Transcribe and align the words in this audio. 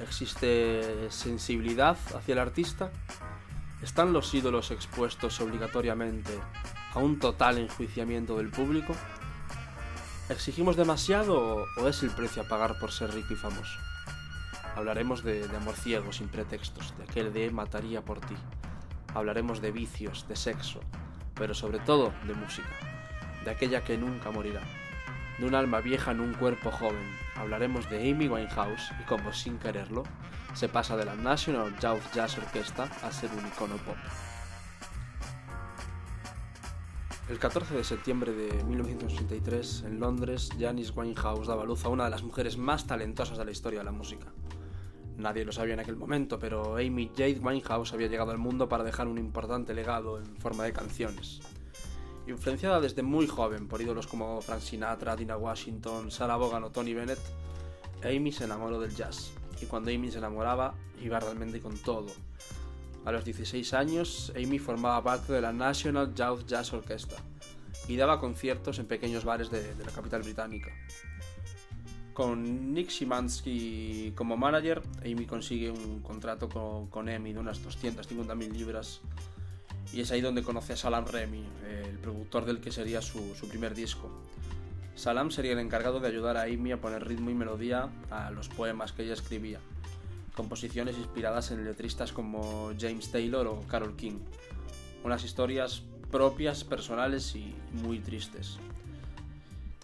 ¿Existe 0.00 1.10
sensibilidad 1.10 1.96
hacia 2.14 2.32
el 2.32 2.38
artista? 2.38 2.90
¿Están 3.82 4.12
los 4.12 4.32
ídolos 4.32 4.70
expuestos 4.70 5.40
obligatoriamente 5.40 6.32
a 6.94 6.98
un 6.98 7.18
total 7.18 7.58
enjuiciamiento 7.58 8.36
del 8.36 8.50
público? 8.50 8.94
¿Exigimos 10.28 10.76
demasiado 10.76 11.64
o 11.76 11.88
es 11.88 12.02
el 12.02 12.10
precio 12.10 12.42
a 12.42 12.48
pagar 12.48 12.78
por 12.78 12.92
ser 12.92 13.12
rico 13.12 13.32
y 13.32 13.36
famoso? 13.36 13.78
Hablaremos 14.76 15.24
de, 15.24 15.44
amor 15.56 15.74
ciego 15.74 16.12
sin 16.12 16.28
pretextos, 16.28 16.96
de 16.96 17.04
aquel 17.04 17.32
de 17.32 17.50
mataría 17.50 18.04
por 18.04 18.20
ti. 18.20 18.36
Hablaremos 19.14 19.60
de 19.60 19.72
vicios, 19.72 20.28
de 20.28 20.36
sexo, 20.36 20.80
pero 21.34 21.54
sobre 21.54 21.80
todo 21.80 22.12
de 22.26 22.34
música, 22.34 22.68
de 23.44 23.50
aquella 23.50 23.82
que 23.82 23.98
nunca 23.98 24.30
morirá, 24.30 24.60
de 25.38 25.46
un 25.46 25.56
alma 25.56 25.80
vieja 25.80 26.12
en 26.12 26.20
un 26.20 26.34
cuerpo 26.34 26.70
joven. 26.70 27.27
Hablaremos 27.38 27.88
de 27.88 28.10
Amy 28.10 28.28
Winehouse 28.28 28.92
y 29.00 29.04
como 29.04 29.32
sin 29.32 29.58
quererlo, 29.58 30.02
se 30.54 30.68
pasa 30.68 30.96
de 30.96 31.04
la 31.04 31.14
National 31.14 31.72
Youth 31.78 32.12
Jazz 32.12 32.36
Orchestra 32.36 32.90
a 33.02 33.12
ser 33.12 33.30
un 33.30 33.46
icono 33.46 33.76
pop. 33.76 33.96
El 37.28 37.38
14 37.38 37.74
de 37.74 37.84
septiembre 37.84 38.32
de 38.32 38.64
1983, 38.64 39.84
en 39.86 40.00
Londres, 40.00 40.48
Janis 40.58 40.92
Winehouse 40.96 41.46
daba 41.46 41.64
luz 41.64 41.84
a 41.84 41.90
una 41.90 42.04
de 42.04 42.10
las 42.10 42.22
mujeres 42.22 42.58
más 42.58 42.86
talentosas 42.86 43.38
de 43.38 43.44
la 43.44 43.50
historia 43.50 43.80
de 43.80 43.84
la 43.84 43.92
música. 43.92 44.26
Nadie 45.16 45.44
lo 45.44 45.52
sabía 45.52 45.74
en 45.74 45.80
aquel 45.80 45.96
momento, 45.96 46.38
pero 46.38 46.76
Amy 46.76 47.10
Jade 47.16 47.40
Winehouse 47.40 47.92
había 47.92 48.08
llegado 48.08 48.30
al 48.30 48.38
mundo 48.38 48.68
para 48.68 48.82
dejar 48.82 49.06
un 49.06 49.18
importante 49.18 49.74
legado 49.74 50.18
en 50.18 50.36
forma 50.38 50.64
de 50.64 50.72
canciones. 50.72 51.40
Influenciada 52.28 52.78
desde 52.78 53.02
muy 53.02 53.26
joven 53.26 53.68
por 53.68 53.80
ídolos 53.80 54.06
como 54.06 54.42
Frank 54.42 54.60
Sinatra, 54.60 55.16
Dina 55.16 55.38
Washington, 55.38 56.10
Sarah 56.10 56.36
Vaughan 56.36 56.62
o 56.62 56.70
Tony 56.70 56.92
Bennett, 56.92 57.18
Amy 58.04 58.32
se 58.32 58.44
enamoró 58.44 58.78
del 58.78 58.94
jazz. 58.94 59.32
Y 59.62 59.64
cuando 59.64 59.90
Amy 59.90 60.10
se 60.10 60.18
enamoraba, 60.18 60.74
iba 61.02 61.18
realmente 61.18 61.58
con 61.60 61.78
todo. 61.78 62.08
A 63.06 63.12
los 63.12 63.24
16 63.24 63.72
años, 63.72 64.30
Amy 64.36 64.58
formaba 64.58 65.02
parte 65.02 65.32
de 65.32 65.40
la 65.40 65.54
National 65.54 66.14
Youth 66.14 66.46
Jazz 66.46 66.70
Orchestra 66.74 67.16
y 67.88 67.96
daba 67.96 68.20
conciertos 68.20 68.78
en 68.78 68.86
pequeños 68.86 69.24
bares 69.24 69.50
de, 69.50 69.74
la 69.82 69.90
capital 69.90 70.22
británica. 70.22 70.70
Con 72.12 72.74
Nick 72.74 72.90
Szymanski 72.90 74.12
como 74.14 74.36
manager, 74.36 74.82
Amy 75.02 75.24
consigue 75.24 75.70
un 75.70 76.00
contrato 76.00 76.50
con, 76.50 76.88
con 76.88 77.08
EMI 77.08 77.32
de 77.32 77.38
unas 77.38 77.64
250.000 77.64 78.52
libras 78.52 79.00
y 79.92 80.00
es 80.00 80.10
ahí 80.10 80.20
donde 80.20 80.42
conoce 80.42 80.74
a 80.74 80.76
Salam 80.76 81.06
Remy, 81.06 81.44
el 81.86 81.98
productor 81.98 82.44
del 82.44 82.60
que 82.60 82.70
sería 82.70 83.02
su, 83.02 83.34
su, 83.34 83.48
primer 83.48 83.74
disco. 83.74 84.10
Salam 84.94 85.30
sería 85.30 85.52
el 85.52 85.58
encargado 85.58 86.00
de 86.00 86.08
ayudar 86.08 86.36
a 86.36 86.42
Amy 86.42 86.72
a 86.72 86.80
poner 86.80 87.06
ritmo 87.06 87.30
y 87.30 87.34
melodía 87.34 87.88
a 88.10 88.30
los 88.30 88.48
poemas 88.48 88.92
que 88.92 89.04
ella 89.04 89.14
escribía, 89.14 89.60
composiciones 90.34 90.96
inspiradas 90.96 91.50
en 91.50 91.64
letristas 91.64 92.12
como 92.12 92.72
James 92.78 93.10
Taylor 93.10 93.46
o 93.46 93.60
Carol 93.68 93.96
King, 93.96 94.18
unas 95.04 95.24
historias 95.24 95.82
propias, 96.10 96.64
personales 96.64 97.34
y 97.34 97.54
muy 97.72 98.00
tristes. 98.00 98.58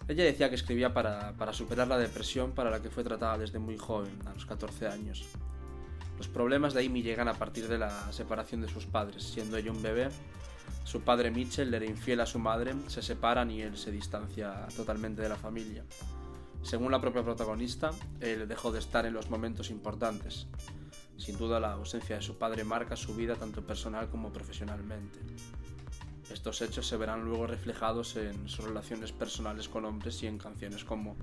Ella 0.07 0.23
decía 0.23 0.49
que 0.49 0.55
escribía 0.55 0.93
para, 0.93 1.33
superar 1.53 1.87
la 1.87 1.97
depresión 1.97 2.51
para 2.51 2.69
la 2.69 2.81
que 2.81 2.89
fue 2.89 3.03
tratada 3.03 3.39
desde 3.39 3.57
muy 3.57 3.77
joven, 3.77 4.11
a 4.27 4.33
los 4.33 4.45
14 4.45 4.87
años. 4.87 5.25
Los 6.17 6.27
problemas 6.27 6.73
de 6.73 6.85
Amy 6.85 7.03
llegan 7.03 7.27
a 7.27 7.33
partir 7.33 7.67
de 7.67 7.77
la 7.77 8.11
separación 8.11 8.61
de 8.61 8.69
sus 8.69 8.85
padres. 8.85 9.23
Siendo 9.23 9.57
ella 9.57 9.71
un 9.71 9.81
bebé, 9.81 10.09
su 10.83 11.01
padre 11.01 11.31
Mitchell 11.31 11.73
era 11.73 11.85
infiel 11.85 12.21
a 12.21 12.25
su 12.25 12.39
madre, 12.39 12.73
se 12.87 13.01
separan 13.01 13.51
y 13.51 13.61
él 13.61 13.77
se 13.77 13.91
distancia 13.91 14.67
totalmente 14.75 15.21
de 15.21 15.29
la 15.29 15.35
familia. 15.35 15.83
Según 16.61 16.91
la 16.91 17.01
propia 17.01 17.23
protagonista, 17.23 17.91
él 18.19 18.47
dejó 18.47 18.71
de 18.71 18.79
estar 18.79 19.05
en 19.05 19.13
los 19.13 19.29
momentos 19.29 19.69
importantes. 19.69 20.47
Sin 21.17 21.37
duda 21.37 21.59
la 21.59 21.73
ausencia 21.73 22.15
de 22.15 22.21
su 22.21 22.37
padre 22.37 22.63
marca 22.63 22.95
su 22.95 23.15
vida 23.15 23.35
tanto 23.35 23.65
personal 23.65 24.09
como 24.09 24.33
profesionalmente. 24.33 25.19
Estos 26.31 26.61
hechos 26.61 26.87
se 26.87 26.97
verán 26.97 27.23
luego 27.23 27.45
reflejados 27.45 28.15
en 28.15 28.49
sus 28.49 28.65
relaciones 28.65 29.11
personales 29.11 29.69
con 29.69 29.85
hombres 29.85 30.23
y 30.23 30.27
en 30.27 30.39
canciones 30.39 30.83
como 30.83 31.15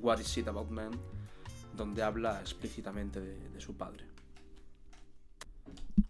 What 0.00 0.18
Is 0.18 0.38
It 0.38 0.48
About 0.48 0.70
Men, 0.70 0.90
donde 1.76 2.02
habla 2.02 2.40
explícitamente 2.40 3.20
de, 3.20 3.60
su 3.60 3.76
padre. 3.76 4.09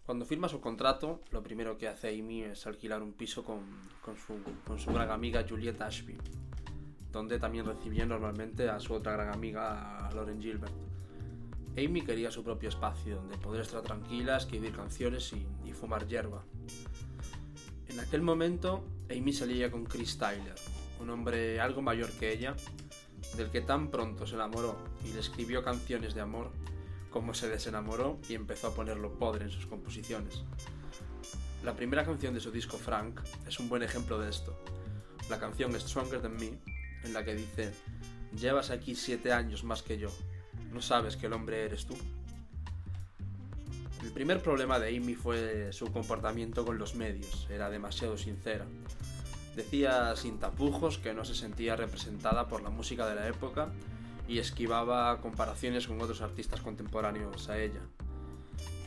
Cuando 0.05 0.25
firma 0.25 0.49
su 0.49 0.59
contrato, 0.59 1.21
lo 1.31 1.41
primero 1.41 1.77
que 1.77 1.87
hace 1.87 2.09
Amy 2.09 2.43
es 2.43 2.67
alquilar 2.67 3.01
un 3.01 3.13
piso 3.13 3.43
con, 3.43 3.61
su, 4.77 4.91
gran 4.91 5.09
amiga 5.09 5.45
Juliette 5.47 5.81
Ashby, 5.81 6.17
donde 7.11 7.39
también 7.39 7.65
recibía 7.65 8.05
normalmente 8.05 8.69
a 8.69 8.79
su 8.79 8.93
otra 8.93 9.13
gran 9.13 9.33
amiga 9.33 10.09
Lauren 10.13 10.41
Gilbert. 10.41 10.73
Amy 11.77 12.01
quería 12.01 12.31
su 12.31 12.43
propio 12.43 12.69
espacio 12.69 13.15
donde 13.15 13.37
poder 13.37 13.61
estar 13.61 13.81
tranquila, 13.81 14.37
escribir 14.37 14.73
canciones 14.73 15.31
y, 15.33 15.47
y 15.65 15.71
fumar 15.71 16.07
hierba. 16.07 16.43
En 17.87 17.99
aquel 17.99 18.21
momento, 18.21 18.83
Amy 19.09 19.33
salía 19.33 19.71
con 19.71 19.85
Chris 19.85 20.17
Tyler, 20.17 20.55
un 20.99 21.09
hombre 21.09 21.59
algo 21.59 21.81
mayor 21.81 22.09
que 22.11 22.31
ella, 22.31 22.55
del 23.37 23.49
que 23.49 23.61
tan 23.61 23.89
pronto 23.89 24.25
se 24.27 24.35
enamoró 24.35 24.77
y 25.05 25.13
le 25.13 25.19
escribió 25.19 25.63
canciones 25.63 26.13
de 26.13 26.21
amor, 26.21 26.51
como 27.11 27.33
se 27.33 27.49
desenamoró 27.49 28.19
y 28.27 28.33
empezó 28.33 28.67
a 28.67 28.73
ponerlo 28.73 29.19
podre 29.19 29.45
en 29.45 29.51
sus 29.51 29.67
composiciones. 29.67 30.43
La 31.63 31.75
primera 31.75 32.05
canción 32.05 32.33
de 32.33 32.39
su 32.39 32.51
disco 32.51 32.77
Frank 32.77 33.19
es 33.47 33.59
un 33.59 33.69
buen 33.69 33.83
ejemplo 33.83 34.17
de 34.17 34.29
esto. 34.29 34.57
La 35.29 35.39
canción 35.39 35.79
Stronger 35.79 36.21
Than 36.21 36.37
Me, 36.37 36.57
en 37.03 37.13
la 37.13 37.23
que 37.23 37.35
dice, 37.35 37.73
llevas 38.35 38.71
aquí 38.71 38.95
siete 38.95 39.31
años 39.31 39.63
más 39.63 39.83
que 39.83 39.99
yo, 39.99 40.09
¿no 40.71 40.81
sabes 40.81 41.17
que 41.17 41.27
el 41.27 41.33
hombre 41.33 41.65
eres 41.65 41.85
tú? 41.85 41.95
El 44.01 44.11
primer 44.11 44.41
problema 44.41 44.79
de 44.79 44.97
Amy 44.97 45.13
fue 45.13 45.71
su 45.71 45.91
comportamiento 45.91 46.65
con 46.65 46.79
los 46.79 46.95
medios, 46.95 47.47
era 47.51 47.69
demasiado 47.69 48.17
sincera. 48.17 48.65
Decía 49.55 50.15
sin 50.15 50.39
tapujos 50.39 50.97
que 50.97 51.13
no 51.13 51.25
se 51.25 51.35
sentía 51.35 51.75
representada 51.75 52.47
por 52.47 52.63
la 52.63 52.69
música 52.69 53.05
de 53.07 53.15
la 53.15 53.27
época 53.27 53.71
y 54.31 54.39
esquivaba 54.39 55.19
comparaciones 55.19 55.87
con 55.87 55.99
otros 55.99 56.21
artistas 56.21 56.61
contemporáneos 56.61 57.49
a 57.49 57.59
ella. 57.59 57.81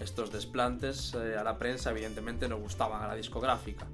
Estos 0.01 0.33
desplantes 0.33 1.13
eh, 1.13 1.37
a 1.37 1.45
la 1.45 1.59
prensa 1.59 1.91
evidentemente 1.91 2.49
no 2.49 2.57
gustaban 2.57 3.03
a 3.03 3.09
la 3.09 3.15
discográfica. 3.15 3.87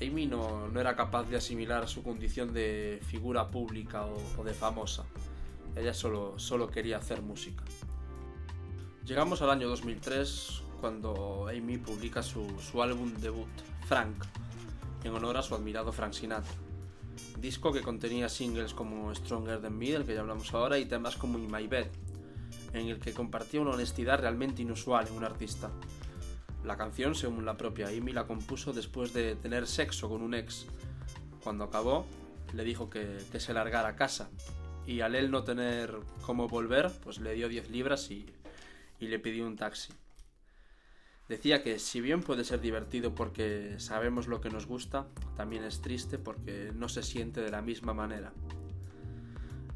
Amy 0.00 0.26
no, 0.26 0.70
era 0.80 0.96
capaz 0.96 1.24
de 1.24 1.36
asimilar 1.36 1.86
su 1.86 2.02
condición 2.02 2.54
de 2.54 2.98
figura 3.02 3.50
pública 3.50 4.06
o, 4.06 4.42
de 4.42 4.54
famosa. 4.54 5.04
Ella 5.76 5.92
solo, 5.92 6.38
solo 6.38 6.70
quería 6.70 6.96
hacer 6.96 7.20
música. 7.20 7.62
Llegamos 9.04 9.42
al 9.42 9.50
año 9.50 9.68
2003 9.68 10.62
cuando 10.80 11.46
Amy 11.48 11.76
publica 11.76 12.22
su, 12.22 12.48
álbum 12.82 13.12
debut, 13.20 13.50
Frank, 13.86 14.24
en 15.04 15.14
honor 15.14 15.36
a 15.36 15.42
su 15.42 15.54
admirado 15.54 15.92
Frank 15.92 16.14
Sinatra. 16.14 16.69
Disco 17.38 17.72
que 17.72 17.82
contenía 17.82 18.28
singles 18.28 18.74
como 18.74 19.14
Stronger 19.14 19.60
Than 19.60 19.76
Me, 19.76 19.92
del 19.92 20.04
que 20.04 20.14
ya 20.14 20.20
hablamos 20.20 20.52
ahora, 20.52 20.78
y 20.78 20.84
temas 20.84 21.16
como 21.16 21.38
In 21.38 21.50
My 21.50 21.66
Bed, 21.66 21.86
en 22.72 22.88
el 22.88 23.00
que 23.00 23.12
compartía 23.12 23.60
una 23.60 23.70
honestidad 23.70 24.20
realmente 24.20 24.62
inusual 24.62 25.08
en 25.08 25.14
un 25.14 25.24
artista. 25.24 25.70
La 26.64 26.76
canción, 26.76 27.14
según 27.14 27.44
la 27.44 27.56
propia 27.56 27.88
Amy, 27.88 28.12
la 28.12 28.26
compuso 28.26 28.72
después 28.72 29.12
de 29.12 29.36
tener 29.36 29.66
sexo 29.66 30.08
con 30.08 30.20
un 30.22 30.34
ex. 30.34 30.66
Cuando 31.42 31.64
acabó, 31.64 32.04
le 32.52 32.64
dijo 32.64 32.90
que, 32.90 33.20
se 33.38 33.54
largara 33.54 33.88
a 33.88 33.96
casa, 33.96 34.30
y 34.86 35.00
al 35.00 35.14
él 35.14 35.30
no 35.30 35.44
tener 35.44 35.98
cómo 36.20 36.48
volver, 36.48 36.90
pues 37.02 37.18
le 37.20 37.32
dio 37.34 37.48
10 37.48 37.70
libras 37.70 38.10
y 38.10 38.26
le 38.98 39.18
pidió 39.18 39.46
un 39.46 39.56
taxi. 39.56 39.92
Decía 41.30 41.62
que 41.62 41.78
si 41.78 42.00
bien 42.00 42.22
puede 42.24 42.42
ser 42.42 42.60
divertido 42.60 43.14
porque 43.14 43.76
sabemos 43.78 44.26
lo 44.26 44.40
que 44.40 44.50
nos 44.50 44.66
gusta, 44.66 45.06
también 45.36 45.62
es 45.62 45.80
triste 45.80 46.18
porque 46.18 46.72
no 46.74 46.88
se 46.88 47.04
siente 47.04 47.40
de 47.40 47.52
la 47.52 47.62
misma 47.62 47.94
manera. 47.94 48.32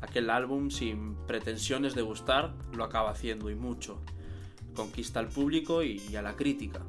Aquel 0.01 0.31
álbum, 0.31 0.71
sin 0.71 1.15
pretensiones 1.29 1.95
de 1.95 2.03
gustar, 2.03 2.57
lo 2.73 2.83
acaba 2.83 3.13
haciendo 3.13 3.51
y 3.51 3.55
mucho. 3.55 4.03
Conquista 4.75 5.21
al 5.21 5.29
público 5.29 5.85
y 5.85 6.17
a 6.17 6.23
la 6.23 6.35
crítica. 6.35 6.81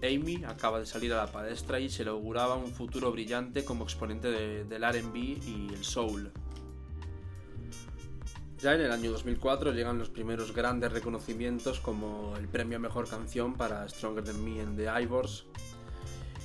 Amy 0.00 0.44
acaba 0.44 0.78
de 0.78 0.86
salir 0.86 1.12
a 1.12 1.16
la 1.16 1.32
palestra 1.32 1.80
y 1.80 1.90
se 1.90 2.04
le 2.04 2.10
auguraba 2.10 2.54
un 2.54 2.70
futuro 2.70 3.10
brillante 3.10 3.64
como 3.64 3.82
exponente 3.82 4.30
del 4.30 4.84
RB 4.84 5.16
y 5.16 5.70
el 5.74 5.82
soul. 5.82 6.30
Ya 8.62 8.76
en 8.76 8.80
el 8.80 8.92
año 8.92 9.10
2004 9.10 9.72
llegan 9.72 9.98
los 9.98 10.08
primeros 10.08 10.54
grandes 10.54 10.92
reconocimientos 10.92 11.80
como 11.80 12.36
el 12.36 12.46
premio 12.46 12.76
a 12.76 12.80
mejor 12.80 13.08
canción 13.08 13.54
para 13.54 13.88
Stronger 13.88 14.22
Than 14.22 14.44
Me 14.44 14.60
en 14.60 14.76
The 14.76 15.02
Ivors. 15.02 15.46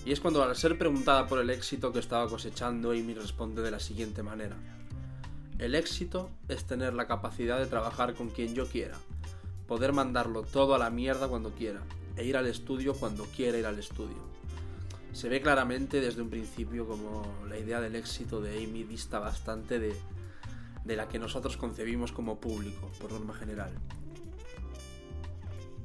Y 0.04 0.14
es 0.14 0.20
cuando 0.20 0.42
al 0.42 0.56
ser 0.56 0.80
preguntada 0.80 1.28
por 1.28 1.38
el 1.38 1.52
éxito 1.52 1.94
que 1.94 2.00
estaba 2.00 2.28
cosechando, 2.28 2.90
Amy 2.90 3.14
responde 3.14 3.62
de 3.62 3.70
la 3.70 3.80
siguiente 3.80 4.24
manera. 4.24 4.56
El 5.60 5.76
éxito 5.76 6.32
es 6.48 6.66
tener 6.66 6.96
la 6.96 7.06
capacidad 7.06 7.60
de 7.60 7.68
trabajar 7.68 8.16
con 8.16 8.30
quien 8.30 8.56
yo 8.56 8.66
quiera, 8.66 8.98
poder 9.68 9.94
mandarlo 9.94 10.42
todo 10.42 10.74
a 10.74 10.80
la 10.80 10.90
mierda 10.90 11.28
cuando 11.28 11.52
quiera, 11.52 11.82
e 12.16 12.26
ir 12.26 12.36
al 12.36 12.48
estudio 12.48 12.96
cuando 12.96 13.26
quiera 13.26 13.60
ir 13.60 13.68
al 13.68 13.78
estudio. 13.78 14.18
Se 15.14 15.30
ve 15.30 15.40
claramente 15.40 16.02
desde 16.02 16.24
un 16.24 16.32
principio 16.32 16.88
como 16.88 17.22
la 17.48 17.60
idea 17.60 17.80
del 17.80 17.96
éxito 17.96 18.42
de 18.42 18.64
Amy 18.64 18.86
dista 18.86 19.20
bastante 19.20 19.78
de 19.78 19.94
de 20.88 20.96
la 20.96 21.10
que 21.10 21.20
nosotros 21.20 21.58
concebimos 21.58 22.14
como 22.14 22.40
público, 22.40 22.90
por 23.00 23.12
norma 23.12 23.34
general. 23.34 23.72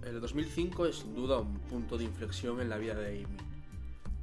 El 0.04 0.20
2005 0.20 0.86
es 0.86 0.96
sin 0.96 1.14
duda 1.14 1.40
un 1.40 1.58
punto 1.58 1.98
de 1.98 2.04
inflexión 2.04 2.60
en 2.60 2.70
la 2.70 2.78
vida 2.78 2.94
de 2.94 3.24
Amy. 3.24 3.36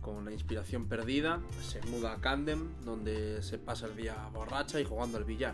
Con 0.02 0.24
la 0.24 0.31
inspiración 0.31 0.86
perdida, 0.86 1.42
se 1.62 1.81
muda 1.88 2.14
a 2.14 2.22
Camden, 2.22 2.70
donde 2.86 3.44
se 3.44 3.58
pasa 3.58 3.88
el 3.88 3.98
día 3.98 4.16
borracha 4.34 4.80
y 4.80 4.86
jugando 4.86 5.18
al 5.18 5.26
billar. 5.26 5.54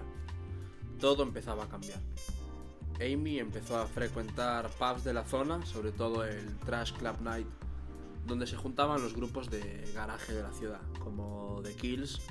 Todo 1.00 1.24
empezaba 1.24 1.64
a 1.64 1.68
cambiar. 1.70 2.00
Amy 3.02 3.40
empezó 3.40 3.78
a 3.78 3.88
frecuentar 3.88 4.70
pubs 4.70 5.04
de 5.04 5.14
la 5.14 5.24
zona, 5.26 5.66
sobre 5.66 5.92
todo 5.92 6.24
el 6.24 6.56
Trash 6.60 6.94
Club 6.94 7.20
Night, 7.22 7.48
donde 8.28 8.46
se 8.46 8.56
juntaban 8.56 9.02
los 9.02 9.16
grupos 9.16 9.50
de 9.50 9.92
garaje 9.94 10.34
de 10.34 10.44
la 10.44 10.54
ciudad, 10.54 10.82
como 11.00 11.62
The 11.64 11.76
Kills 11.76 12.22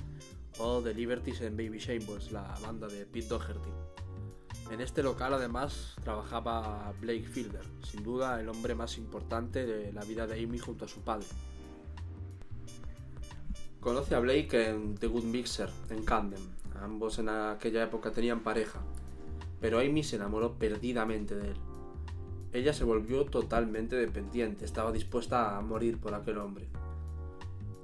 o 0.58 0.80
The 0.80 0.94
Liberties 0.94 1.40
en 1.40 1.56
Baby 1.56 1.78
Shambles, 1.78 2.32
la 2.32 2.54
banda 2.62 2.86
de 2.86 3.06
Pete 3.06 3.26
Doherty. 3.26 3.70
En 4.70 4.80
este 4.80 5.02
local 5.02 5.34
además 5.34 5.94
trabajaba 6.02 6.92
Blake 7.00 7.24
Fielder, 7.24 7.64
sin 7.82 8.02
duda 8.02 8.40
el 8.40 8.48
hombre 8.48 8.74
más 8.74 8.96
importante 8.96 9.66
de 9.66 9.92
la 9.92 10.02
vida 10.04 10.26
de 10.26 10.42
Amy 10.42 10.58
junto 10.58 10.84
a 10.84 10.88
su 10.88 11.00
padre. 11.00 11.26
Conoce 13.80 14.14
a 14.14 14.20
Blake 14.20 14.70
en 14.70 14.94
The 14.94 15.06
Good 15.06 15.24
Mixer, 15.24 15.68
en 15.90 16.04
Camden. 16.04 16.40
Ambos 16.80 17.18
en 17.18 17.28
aquella 17.28 17.84
época 17.84 18.10
tenían 18.10 18.40
pareja, 18.40 18.80
pero 19.60 19.78
Amy 19.78 20.02
se 20.02 20.16
enamoró 20.16 20.54
perdidamente 20.54 21.34
de 21.34 21.50
él. 21.50 21.56
Ella 22.52 22.72
se 22.72 22.84
volvió 22.84 23.26
totalmente 23.26 23.96
dependiente, 23.96 24.64
estaba 24.64 24.92
dispuesta 24.92 25.56
a 25.56 25.60
morir 25.60 25.98
por 25.98 26.14
aquel 26.14 26.38
hombre. 26.38 26.68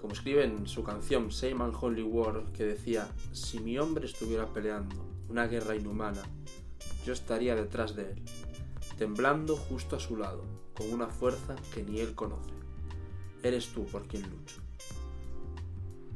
Como 0.01 0.15
escribe 0.15 0.45
en 0.45 0.67
su 0.67 0.83
canción 0.83 1.31
Same 1.31 1.63
and 1.63 1.75
Holy 1.79 2.03
War, 2.03 2.45
que 2.55 2.65
decía, 2.65 3.07
si 3.33 3.61
mi 3.61 3.79
hombre 3.79 4.07
estuviera 4.07 4.47
peleando 4.47 4.97
una 5.29 5.47
guerra 5.47 5.77
inhumana, 5.77 6.23
yo 7.05 7.13
estaría 7.13 7.55
detrás 7.55 7.95
de 7.95 8.13
él, 8.13 8.23
temblando 8.97 9.57
justo 9.57 9.97
a 9.97 10.01
su 10.01 10.17
lado, 10.17 10.43
con 10.75 10.91
una 10.91 11.09
fuerza 11.09 11.55
que 11.75 11.83
ni 11.83 12.01
él 12.01 12.15
conoce. 12.15 12.51
Eres 13.43 13.69
tú 13.69 13.85
por 13.85 14.07
quien 14.07 14.23
lucho. 14.23 14.57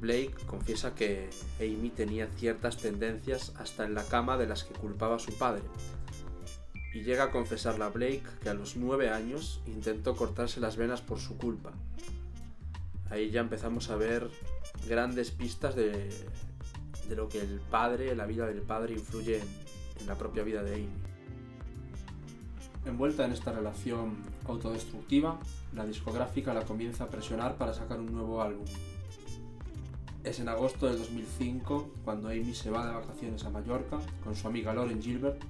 Blake 0.01 0.35
confiesa 0.47 0.95
que 0.95 1.29
Amy 1.61 1.91
tenía 1.91 2.29
ciertas 2.29 2.79
tendencias 2.79 3.53
hasta 3.57 3.85
en 3.85 3.95
la 3.95 4.05
cama 4.05 4.39
de 4.39 4.47
las 4.47 4.65
que 4.65 4.73
culpaba 4.73 5.17
a 5.17 5.21
su 5.21 5.35
padre, 5.35 5.63
y 6.95 7.03
llega 7.03 7.25
a 7.25 7.31
confesarle 7.31 7.85
a 7.85 7.91
Blake 7.91 8.23
que 8.43 8.49
a 8.49 8.55
los 8.55 8.77
nueve 8.77 9.11
años 9.11 9.61
intentó 9.67 10.17
cortarse 10.17 10.59
las 10.61 10.79
venas 10.79 11.03
por 11.03 11.19
su 11.19 11.37
culpa. 11.37 11.73
Ahí 13.11 13.31
ya 13.31 13.41
empezamos 13.41 13.91
a 13.91 13.97
ver 13.97 14.31
grandes 14.89 15.31
pistas 15.31 15.75
de, 15.75 16.11
lo 17.15 17.29
que 17.29 17.41
el 17.41 17.61
padre, 17.71 18.15
la 18.15 18.27
vida 18.27 18.47
del 18.47 18.63
padre, 18.63 18.95
influye 18.95 19.39
en, 19.39 19.49
en 20.01 20.07
la 20.07 20.17
propia 20.17 20.43
vida 20.43 20.63
de 20.63 20.75
Amy. 20.75 20.89
Envuelta 22.87 23.25
en 23.25 23.33
esta 23.33 23.53
relación 23.53 24.17
autodestructiva, 24.47 25.39
la 25.75 25.87
discográfica 25.87 26.53
la 26.53 26.63
comienza 26.63 27.05
a 27.05 27.09
presionar 27.09 27.57
para 27.57 27.73
sacar 27.73 27.99
un 27.99 28.13
nuevo 28.13 28.43
álbum, 28.43 28.67
es 30.25 30.41
en 30.41 30.49
agosto 30.49 30.87
del 30.87 30.99
2005 30.99 31.91
cuando 32.03 32.29
Amy 32.29 32.55
se 32.55 32.71
va 32.71 32.87
de 32.87 32.95
vacaciones 32.95 33.45
a 33.45 33.51
Mallorca 33.51 33.99
con 34.25 34.35
su 34.35 34.49
amiga 34.49 34.73
Lauren 34.73 35.03
Gilbert 35.03 35.41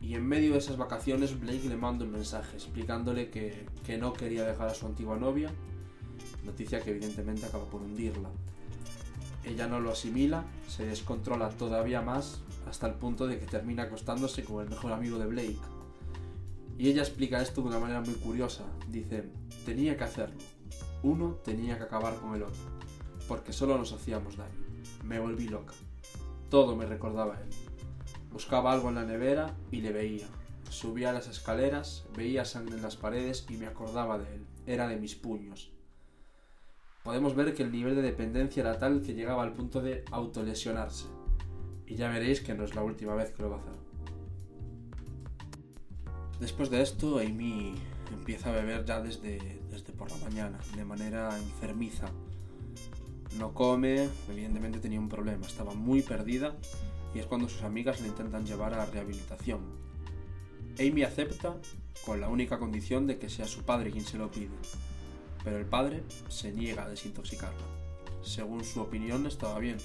y 0.00 0.14
en 0.14 0.26
medio 0.26 0.52
de 0.52 0.58
esas 0.58 0.76
vacaciones 0.76 1.40
Blake 1.40 1.66
le 1.68 1.76
manda 1.76 2.04
un 2.04 2.12
mensaje 2.12 2.56
explicándole 2.56 3.30
que, 3.30 3.66
que 3.86 3.96
no 3.96 4.12
quería 4.12 4.44
dejar 4.44 4.68
a 4.68 4.74
su 4.74 4.84
antigua 4.84 5.16
novia, 5.16 5.50
noticia 6.44 6.80
que 6.80 6.90
evidentemente 6.90 7.46
acaba 7.46 7.64
por 7.64 7.82
hundirla. 7.82 8.28
Ella 9.44 9.66
no 9.66 9.80
lo 9.80 9.92
asimila, 9.92 10.44
se 10.68 10.86
descontrola 10.86 11.50
todavía 11.50 12.00
más 12.00 12.40
hasta 12.68 12.86
el 12.86 12.94
punto 12.94 13.26
de 13.26 13.38
que 13.38 13.46
termina 13.46 13.84
acostándose 13.84 14.44
con 14.44 14.62
el 14.62 14.70
mejor 14.70 14.92
amigo 14.92 15.18
de 15.18 15.26
Blake. 15.26 15.58
Y 16.78 16.88
ella 16.88 17.02
explica 17.02 17.42
esto 17.42 17.60
de 17.62 17.68
una 17.68 17.78
manera 17.78 18.00
muy 18.00 18.14
curiosa. 18.14 18.64
Dice, 18.88 19.30
tenía 19.64 19.96
que 19.96 20.04
hacerlo. 20.04 20.38
Uno 21.02 21.38
tenía 21.44 21.76
que 21.76 21.84
acabar 21.84 22.16
con 22.16 22.34
el 22.34 22.42
otro 22.42 22.74
porque 23.28 23.52
solo 23.52 23.78
nos 23.78 23.92
hacíamos 23.92 24.36
daño. 24.36 24.64
Me 25.04 25.18
volví 25.18 25.48
loca. 25.48 25.74
Todo 26.50 26.76
me 26.76 26.86
recordaba 26.86 27.36
a 27.36 27.40
él. 27.40 27.48
Buscaba 28.32 28.72
algo 28.72 28.88
en 28.88 28.96
la 28.96 29.04
nevera 29.04 29.54
y 29.70 29.80
le 29.80 29.92
veía. 29.92 30.26
Subía 30.68 31.12
las 31.12 31.28
escaleras, 31.28 32.04
veía 32.16 32.44
sangre 32.44 32.76
en 32.76 32.82
las 32.82 32.96
paredes 32.96 33.46
y 33.48 33.56
me 33.56 33.66
acordaba 33.66 34.18
de 34.18 34.34
él. 34.34 34.46
Era 34.66 34.88
de 34.88 34.96
mis 34.96 35.14
puños. 35.14 35.70
Podemos 37.04 37.36
ver 37.36 37.52
que 37.52 37.62
el 37.62 37.70
nivel 37.70 37.94
de 37.96 38.00
dependencia 38.00 38.62
era 38.62 38.78
tal 38.78 39.02
que 39.02 39.12
llegaba 39.12 39.42
al 39.42 39.52
punto 39.52 39.82
de 39.82 40.04
autolesionarse. 40.10 41.04
Y 41.86 41.96
ya 41.96 42.08
veréis 42.08 42.40
que 42.40 42.54
no 42.54 42.64
es 42.64 42.74
la 42.74 42.82
última 42.82 43.14
vez 43.14 43.30
que 43.30 43.42
lo 43.42 43.50
va 43.50 43.56
a 43.56 43.60
hacer. 43.60 43.74
Después 46.40 46.70
de 46.70 46.80
esto, 46.80 47.18
Amy 47.18 47.74
empieza 48.10 48.48
a 48.48 48.52
beber 48.52 48.86
ya 48.86 49.02
desde, 49.02 49.60
desde 49.70 49.92
por 49.92 50.10
la 50.10 50.16
mañana, 50.16 50.58
de 50.74 50.84
manera 50.86 51.36
enfermiza 51.36 52.10
no 53.38 53.52
come, 53.52 54.08
evidentemente 54.30 54.78
tenía 54.78 54.98
un 54.98 55.08
problema, 55.10 55.46
estaba 55.46 55.74
muy 55.74 56.00
perdida 56.00 56.56
y 57.14 57.18
es 57.18 57.26
cuando 57.26 57.48
sus 57.48 57.64
amigas 57.64 58.00
le 58.00 58.08
intentan 58.08 58.46
llevar 58.46 58.72
a 58.72 58.78
la 58.78 58.86
rehabilitación. 58.86 59.60
Amy 60.78 61.02
acepta 61.02 61.56
con 62.06 62.20
la 62.20 62.28
única 62.28 62.58
condición 62.58 63.06
de 63.06 63.18
que 63.18 63.28
sea 63.28 63.46
su 63.46 63.62
padre 63.62 63.90
quien 63.90 64.04
se 64.04 64.18
lo 64.18 64.30
pide, 64.30 64.56
pero 65.44 65.58
el 65.58 65.66
padre 65.66 66.02
se 66.28 66.50
niega 66.50 66.84
a 66.84 66.88
desintoxicarla. 66.88 67.66
Según 68.22 68.64
su 68.64 68.80
opinión 68.80 69.26
estaba 69.26 69.58
bien. 69.58 69.76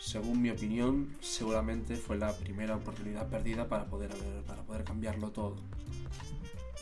Según 0.00 0.42
mi 0.42 0.50
opinión, 0.50 1.16
seguramente 1.20 1.96
fue 1.96 2.16
la 2.16 2.32
primera 2.32 2.76
oportunidad 2.76 3.28
perdida 3.28 3.68
para 3.68 3.86
poder, 3.86 4.10
para 4.46 4.62
poder 4.62 4.84
cambiarlo 4.84 5.30
todo. 5.30 5.56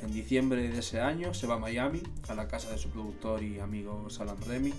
En 0.01 0.13
diciembre 0.13 0.69
de 0.69 0.79
ese 0.79 1.01
año 1.01 1.35
se 1.35 1.47
va 1.47 1.55
a 1.55 1.59
Miami, 1.59 2.03
a 2.29 2.35
la 2.35 2.49
casa 2.49 2.71
de 2.71 2.79
su 2.79 2.89
productor 2.89 3.43
y 3.43 3.61
amigo 3.61 4.11
Salam 4.11 4.41
Remy, 4.47 4.73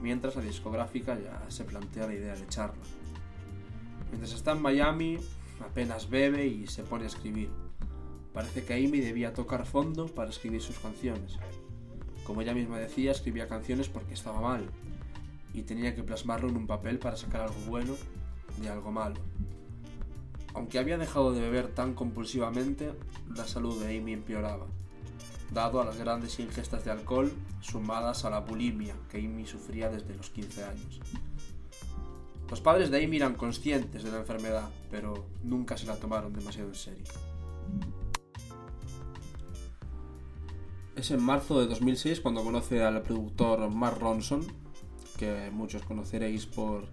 mientras 0.00 0.36
la 0.36 0.42
discográfica 0.42 1.18
ya 1.18 1.44
se 1.48 1.64
plantea 1.64 2.06
la 2.06 2.14
idea 2.14 2.34
de 2.34 2.44
echarla. 2.44 2.84
Mientras 4.10 4.32
está 4.32 4.52
en 4.52 4.62
Miami, 4.62 5.18
apenas 5.60 6.08
bebe 6.08 6.46
y 6.46 6.66
se 6.66 6.84
pone 6.84 7.04
a 7.04 7.08
escribir. 7.08 7.50
Parece 8.32 8.64
que 8.64 8.74
Amy 8.74 9.00
debía 9.00 9.32
tocar 9.32 9.66
fondo 9.66 10.06
para 10.06 10.30
escribir 10.30 10.62
sus 10.62 10.78
canciones. 10.78 11.38
Como 12.26 12.42
ella 12.42 12.54
misma 12.54 12.78
decía, 12.78 13.12
escribía 13.12 13.48
canciones 13.48 13.88
porque 13.88 14.14
estaba 14.14 14.40
mal 14.40 14.68
y 15.54 15.62
tenía 15.62 15.94
que 15.94 16.02
plasmarlo 16.02 16.48
en 16.48 16.56
un 16.56 16.66
papel 16.66 16.98
para 16.98 17.16
sacar 17.16 17.42
algo 17.42 17.60
bueno 17.68 17.94
de 18.60 18.68
algo 18.68 18.90
malo. 18.90 19.20
Aunque 20.54 20.78
había 20.78 20.98
dejado 20.98 21.32
de 21.32 21.40
beber 21.40 21.68
tan 21.68 21.94
compulsivamente, 21.94 22.92
la 23.34 23.46
salud 23.46 23.82
de 23.82 23.96
Amy 23.96 24.14
empeoraba 24.14 24.66
dado 25.52 25.80
a 25.80 25.84
las 25.84 25.96
grandes 25.96 26.38
ingestas 26.40 26.84
de 26.84 26.90
alcohol 26.90 27.32
sumadas 27.60 28.24
a 28.24 28.30
la 28.30 28.40
bulimia 28.40 28.94
que 29.10 29.18
Amy 29.18 29.46
sufría 29.46 29.88
desde 29.88 30.14
los 30.14 30.30
15 30.30 30.64
años. 30.64 31.00
Los 32.50 32.60
padres 32.60 32.90
de 32.90 33.04
Amy 33.04 33.16
eran 33.16 33.34
conscientes 33.34 34.02
de 34.02 34.10
la 34.10 34.18
enfermedad, 34.18 34.68
pero 34.90 35.26
nunca 35.42 35.76
se 35.76 35.86
la 35.86 35.96
tomaron 35.96 36.32
demasiado 36.32 36.68
en 36.68 36.74
serio. 36.74 37.04
Es 40.96 41.10
en 41.10 41.22
marzo 41.22 41.60
de 41.60 41.66
2006 41.66 42.22
cuando 42.22 42.42
conoce 42.42 42.82
al 42.82 43.02
productor 43.02 43.68
Mark 43.68 43.98
Ronson, 44.00 44.40
que 45.18 45.50
muchos 45.52 45.82
conoceréis 45.82 46.46
por 46.46 46.88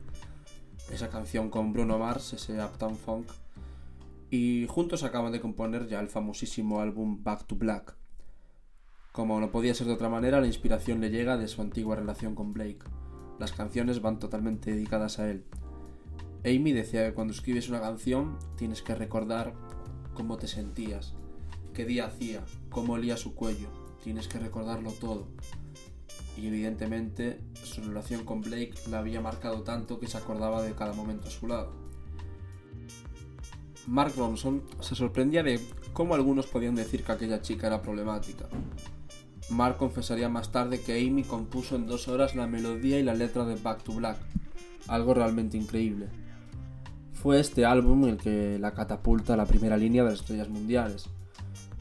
esa 0.92 1.10
canción 1.10 1.50
con 1.50 1.72
Bruno 1.72 1.98
Mars, 1.98 2.34
ese 2.34 2.62
Uptown 2.62 2.98
Funk, 2.98 3.28
y 4.30 4.68
juntos 4.68 5.04
acaban 5.04 5.32
de 5.32 5.40
componer 5.40 5.88
ya 5.88 6.02
el 6.02 6.10
famosísimo 6.10 6.82
álbum 6.82 7.24
Back 7.24 7.48
to 7.48 7.56
Black. 7.56 7.96
Como 9.14 9.40
no 9.40 9.52
podía 9.52 9.74
ser 9.74 9.88
de 9.88 9.94
otra 9.94 10.10
manera, 10.10 10.42
la 10.42 10.48
inspiración 10.48 11.00
le 11.00 11.10
llega 11.10 11.38
de 11.38 11.48
su 11.48 11.62
antigua 11.62 11.96
relación 11.96 12.36
con 12.36 12.52
Blake. 12.52 12.84
Las 13.40 13.54
canciones 13.54 14.02
van 14.02 14.20
totalmente 14.20 14.72
dedicadas 14.72 15.18
a 15.20 15.30
él. 15.32 15.46
Amy 16.44 16.74
decía 16.74 17.06
que 17.06 17.14
cuando 17.14 17.34
escribes 17.34 17.70
una 17.70 17.80
canción 17.80 18.38
tienes 18.58 18.82
que 18.82 18.96
recordar 18.96 19.54
cómo 20.14 20.36
te 20.36 20.48
sentías, 20.48 21.14
qué 21.74 21.86
día 21.86 22.08
hacía, 22.08 22.44
cómo 22.70 22.94
olía 22.94 23.16
su 23.16 23.34
cuello, 23.34 23.83
tienes 24.04 24.28
que 24.28 24.40
recordarlo 24.40 24.92
todo. 24.92 25.28
Y 26.38 26.48
evidentemente 26.48 27.40
su 27.64 27.82
relación 27.82 28.26
con 28.26 28.42
Blake 28.42 28.74
la 28.90 29.00
había 29.00 29.22
marcado 29.22 29.64
tanto 29.64 30.00
que 30.00 30.08
se 30.08 30.18
acordaba 30.18 30.62
de 30.62 30.74
cada 30.74 30.94
momento 30.94 31.28
a 31.28 31.32
su 31.32 31.48
lado. 31.48 31.72
Mark 33.88 34.14
Ronson 34.16 34.64
se 34.80 34.96
sorprendía 34.96 35.44
de 35.44 35.60
cómo 35.94 36.16
algunos 36.16 36.48
podían 36.48 36.76
decir 36.76 37.04
que 37.04 37.12
aquella 37.12 37.42
chica 37.42 37.68
era 37.68 37.82
problemática, 37.82 38.48
Mark 39.50 39.78
confesaría 39.78 40.30
más 40.30 40.52
tarde 40.52 40.82
que 40.82 41.00
Amy 41.00 41.24
compuso 41.24 41.76
en 41.76 41.86
dos 41.86 42.08
horas 42.08 42.36
la 42.36 42.48
melodía 42.48 43.00
y 43.00 43.04
la 43.04 43.14
letra 43.14 43.46
de 43.46 43.56
Back 43.56 43.84
to 43.84 43.94
Black, 43.94 44.18
algo 44.88 45.14
realmente 45.14 45.58
increíble. 45.58 46.08
Fue 47.14 47.40
este 47.40 47.66
álbum 47.66 48.06
el 48.06 48.18
que 48.18 48.58
la 48.60 48.74
catapulta 48.74 49.34
a 49.34 49.38
la 49.38 49.46
primera 49.46 49.78
línea 49.78 50.04
de 50.04 50.12
las 50.12 50.20
estrellas 50.20 50.50
mundiales. 50.50 51.06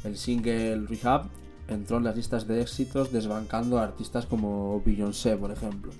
El 0.05 0.17
single 0.17 0.87
Rehab 0.87 1.27
entró 1.69 1.99
en 1.99 2.05
las 2.05 2.17
listas 2.17 2.47
de 2.47 2.61
éxitos 2.61 3.13
desbancando 3.13 3.79
a 3.79 3.85
artistas 3.85 4.27
como 4.27 4.83
Beyoncé, 4.85 5.37
por 5.37 5.51
ejemplo. 5.51 5.93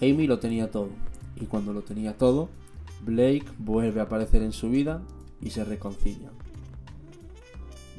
Amy 0.00 0.26
lo 0.26 0.38
tenía 0.38 0.70
todo, 0.70 0.90
y 1.36 1.46
cuando 1.46 1.72
lo 1.72 1.82
tenía 1.82 2.16
todo, 2.16 2.48
Blake 3.04 3.46
vuelve 3.58 4.00
a 4.00 4.04
aparecer 4.04 4.42
en 4.42 4.52
su 4.52 4.70
vida 4.70 5.02
y 5.40 5.50
se 5.50 5.64
reconcilia. 5.64 6.30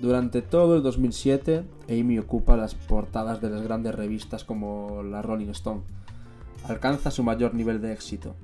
Durante 0.01 0.41
todo 0.41 0.77
el 0.77 0.83
2007, 0.83 1.63
Amy 1.89 2.19
ocupa 2.19 2.55
las 2.55 2.73
portadas 2.73 3.41
de 3.41 3.49
las 3.49 3.61
grandes 3.61 3.95
revistas 3.95 4.45
como 4.45 5.03
la 5.03 5.21
Rolling 5.21 5.49
Stone. 5.49 5.81
Alcanza 6.63 7.11
su 7.11 7.23
mayor 7.23 7.53
nivel 7.53 7.81
de 7.81 7.91
éxito. 7.91 8.35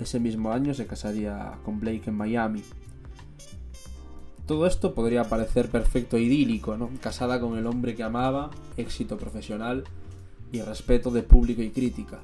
Ese 0.00 0.20
mismo 0.20 0.52
año 0.52 0.72
se 0.72 0.86
casaría 0.86 1.58
con 1.64 1.80
Blake 1.80 2.04
en 2.06 2.14
Miami. 2.14 2.62
Todo 4.46 4.68
esto 4.68 4.94
podría 4.94 5.24
parecer 5.24 5.68
perfecto 5.70 6.16
e 6.16 6.22
idílico, 6.22 6.76
¿no? 6.76 6.88
Casada 7.00 7.40
con 7.40 7.58
el 7.58 7.66
hombre 7.66 7.96
que 7.96 8.04
amaba, 8.04 8.52
éxito 8.76 9.16
profesional 9.16 9.82
y 10.52 10.60
respeto 10.60 11.10
de 11.10 11.24
público 11.24 11.62
y 11.62 11.70
crítica. 11.70 12.20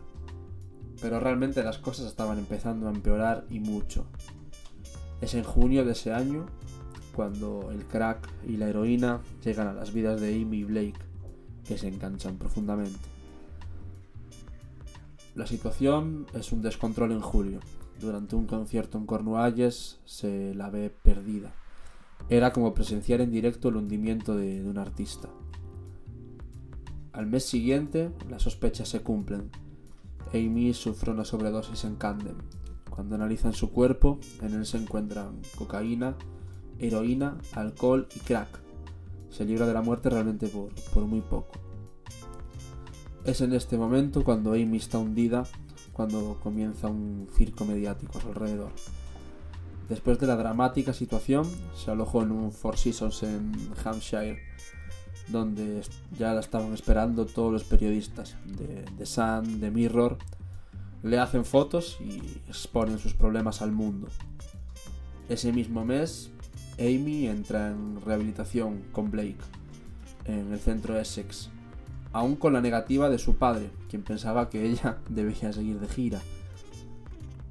Pero 1.00 1.18
realmente 1.18 1.64
las 1.64 1.78
cosas 1.78 2.06
estaban 2.06 2.38
empezando 2.38 2.86
a 2.86 2.92
empeorar 2.92 3.44
y 3.50 3.58
mucho. 3.58 4.06
Es 5.20 5.34
en 5.34 5.42
junio 5.42 5.84
de 5.84 5.92
ese 5.92 6.12
año 6.12 6.46
cuando 7.16 7.72
el 7.72 7.84
crack 7.86 8.28
y 8.46 8.56
la 8.56 8.68
heroína 8.68 9.20
llegan 9.44 9.66
a 9.66 9.72
las 9.72 9.92
vidas 9.92 10.20
de 10.20 10.32
Amy 10.32 10.58
y 10.58 10.64
Blake, 10.64 11.00
que 11.66 11.76
se 11.76 11.88
enganchan 11.88 12.36
profundamente. 12.36 13.00
La 15.34 15.48
situación 15.48 16.26
es 16.34 16.52
un 16.52 16.62
descontrol 16.62 17.10
en 17.10 17.20
julio. 17.20 17.58
Durante 18.00 18.36
un 18.36 18.46
concierto 18.46 18.96
en 18.96 19.06
Cornualles 19.06 19.98
se 20.04 20.54
la 20.54 20.70
ve 20.70 20.90
perdida. 20.90 21.52
Era 22.28 22.52
como 22.52 22.74
presenciar 22.74 23.20
en 23.20 23.30
directo 23.30 23.68
el 23.68 23.76
hundimiento 23.76 24.36
de, 24.36 24.64
un 24.64 24.78
artista. 24.78 25.28
Al 27.12 27.26
mes 27.26 27.44
siguiente, 27.44 28.10
las 28.30 28.42
sospechas 28.42 28.88
se 28.88 29.02
cumplen. 29.02 29.50
Amy 30.32 30.72
sufre 30.72 31.10
una 31.10 31.24
sobredosis 31.24 31.84
en 31.84 31.96
Camden. 31.96 32.36
Cuando 32.88 33.16
analizan 33.16 33.52
su 33.52 33.70
cuerpo, 33.70 34.18
en 34.40 34.54
él 34.54 34.64
se 34.66 34.78
encuentran 34.78 35.40
cocaína, 35.56 36.16
heroína, 36.78 37.38
alcohol 37.52 38.08
y 38.16 38.20
crack. 38.20 38.60
Se 39.30 39.44
libra 39.44 39.66
de 39.66 39.74
la 39.74 39.82
muerte 39.82 40.10
realmente 40.10 40.48
por, 40.48 40.70
por 40.92 41.04
muy 41.04 41.20
poco. 41.20 41.52
Es 43.24 43.40
en 43.40 43.52
este 43.52 43.76
momento 43.76 44.24
cuando 44.24 44.52
Amy 44.52 44.78
está 44.78 44.98
hundida, 44.98 45.44
cuando 45.92 46.38
comienza 46.42 46.88
un 46.88 47.28
circo 47.34 47.64
mediático 47.64 48.18
a 48.18 48.20
su 48.22 48.28
alrededor. 48.28 48.72
Después 49.92 50.18
de 50.18 50.26
la 50.26 50.36
dramática 50.36 50.94
situación, 50.94 51.46
se 51.76 51.90
alojó 51.90 52.22
en 52.22 52.32
un 52.32 52.50
Four 52.50 52.78
Seasons 52.78 53.24
en 53.24 53.52
Hampshire, 53.84 54.40
donde 55.28 55.82
ya 56.18 56.32
la 56.32 56.40
estaban 56.40 56.72
esperando 56.72 57.26
todos 57.26 57.52
los 57.52 57.64
periodistas 57.64 58.34
de 58.46 58.86
The 58.96 59.04
Sun, 59.04 59.60
de 59.60 59.70
Mirror. 59.70 60.16
Le 61.02 61.18
hacen 61.18 61.44
fotos 61.44 61.98
y 62.00 62.40
exponen 62.48 62.98
sus 62.98 63.12
problemas 63.12 63.60
al 63.60 63.72
mundo. 63.72 64.08
Ese 65.28 65.52
mismo 65.52 65.84
mes, 65.84 66.30
Amy 66.78 67.26
entra 67.26 67.68
en 67.68 68.00
rehabilitación 68.00 68.84
con 68.92 69.10
Blake 69.10 69.44
en 70.24 70.54
el 70.54 70.58
centro 70.58 70.98
Essex, 70.98 71.50
aún 72.14 72.36
con 72.36 72.54
la 72.54 72.62
negativa 72.62 73.10
de 73.10 73.18
su 73.18 73.36
padre, 73.36 73.68
quien 73.90 74.02
pensaba 74.02 74.48
que 74.48 74.64
ella 74.64 74.96
debía 75.10 75.52
seguir 75.52 75.80
de 75.80 75.88
gira. 75.88 76.22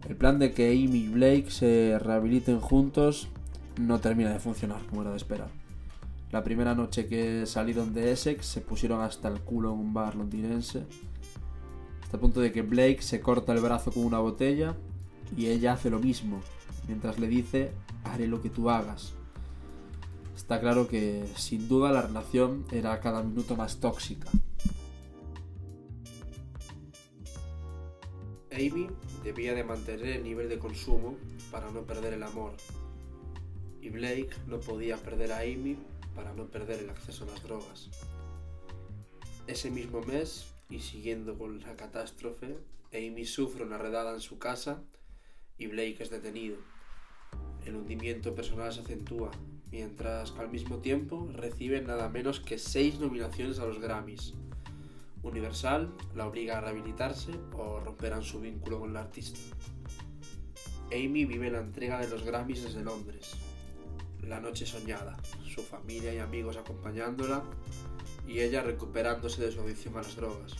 El 0.08 0.16
plan 0.16 0.40
de 0.40 0.52
que 0.54 0.70
Amy 0.70 1.00
y 1.00 1.08
Blake 1.08 1.52
se 1.52 1.98
rehabiliten 2.00 2.60
juntos 2.60 3.28
no 3.80 4.00
termina 4.00 4.32
de 4.32 4.40
funcionar 4.40 4.82
como 4.88 5.02
era 5.02 5.12
de 5.12 5.18
esperar. 5.18 5.50
La 6.32 6.44
primera 6.44 6.76
noche 6.76 7.08
que 7.08 7.46
salieron 7.46 7.94
de 7.94 8.12
Essex 8.12 8.46
se 8.46 8.62
pusieron 8.62 9.02
hasta 9.02 9.28
el 9.28 9.42
culo 9.42 9.74
en 9.74 9.80
un 9.80 9.94
bar 9.94 10.16
londinense, 10.16 10.86
hasta 12.02 12.18
el 12.18 12.22
punto 12.22 12.40
de 12.40 12.52
que 12.52 12.62
Blake 12.62 13.02
se 13.02 13.22
corta 13.22 13.54
el 13.54 13.60
brazo 13.60 13.92
con 13.92 14.06
una 14.06 14.20
botella 14.20 14.76
y 15.36 15.48
ella 15.48 15.74
hace 15.74 15.90
lo 15.90 16.00
mismo, 16.00 16.42
mientras 16.88 17.20
le 17.20 17.28
dice 17.28 17.72
haré 18.04 18.28
lo 18.28 18.42
que 18.42 18.50
tú 18.50 18.70
hagas. 18.70 19.14
Está 20.36 20.60
claro 20.60 20.88
que 20.88 21.26
sin 21.36 21.68
duda 21.68 21.92
la 21.92 22.02
relación 22.02 22.66
era 22.72 23.00
cada 23.00 23.24
minuto 23.24 23.56
más 23.56 23.80
tóxica. 23.80 24.30
Amy 28.52 28.88
debía 29.24 29.54
de 29.54 29.64
mantener 29.64 30.18
el 30.18 30.24
nivel 30.24 30.50
de 30.50 30.60
consumo 30.60 31.18
para 31.52 31.70
no 31.72 31.82
perder 31.84 32.14
el 32.14 32.24
amor. 32.24 32.54
Y 33.82 33.90
Blake 33.90 34.32
no 34.48 34.60
podía 34.60 34.98
perder 34.98 35.32
a 35.32 35.40
Amy 35.40 35.78
para 36.16 36.34
no 36.34 36.46
perder 36.46 36.80
el 36.80 36.90
acceso 36.90 37.24
a 37.24 37.28
las 37.28 37.44
drogas. 37.44 37.90
Ese 39.48 39.72
mismo 39.72 40.02
mes, 40.02 40.46
y 40.70 40.80
siguiendo 40.80 41.38
con 41.38 41.60
la 41.62 41.76
catástrofe, 41.76 42.58
Amy 42.94 43.26
sufre 43.26 43.64
una 43.64 43.78
redada 43.78 44.14
en 44.14 44.22
su 44.22 44.38
casa 44.38 44.84
y 45.58 45.68
Blake 45.68 45.98
es 46.00 46.10
detenido. 46.10 46.58
El 47.66 47.76
hundimiento 47.76 48.34
personal 48.34 48.74
se 48.74 48.82
acentúa, 48.82 49.32
mientras 49.72 50.32
que 50.32 50.42
al 50.42 50.50
mismo 50.50 50.78
tiempo 50.78 51.30
recibe 51.34 51.82
nada 51.82 52.10
menos 52.10 52.40
que 52.40 52.58
seis 52.58 53.00
nominaciones 53.00 53.60
a 53.60 53.66
los 53.66 53.80
Grammys. 53.80 54.34
Universal 55.24 55.94
la 56.16 56.28
obliga 56.28 56.58
a 56.58 56.62
rehabilitarse 56.62 57.32
o 57.54 57.80
romperán 57.80 58.24
su 58.24 58.40
vínculo 58.40 58.80
con 58.80 58.90
el 58.90 58.98
artista. 58.98 59.40
Amy 60.92 61.26
vive 61.26 61.52
la 61.52 61.60
entrega 61.60 62.00
de 62.00 62.10
los 62.10 62.24
Grammys 62.24 62.64
desde 62.64 62.84
Londres. 62.84 63.34
La 64.24 64.40
noche 64.40 64.66
soñada, 64.66 65.18
su 65.48 65.62
familia 65.62 66.14
y 66.14 66.20
amigos 66.20 66.58
acompañándola 66.58 67.44
y 68.28 68.40
ella 68.40 68.62
recuperándose 68.62 69.44
de 69.44 69.52
su 69.52 69.62
adicción 69.62 69.98
a 69.98 70.02
las 70.02 70.16
drogas. 70.16 70.54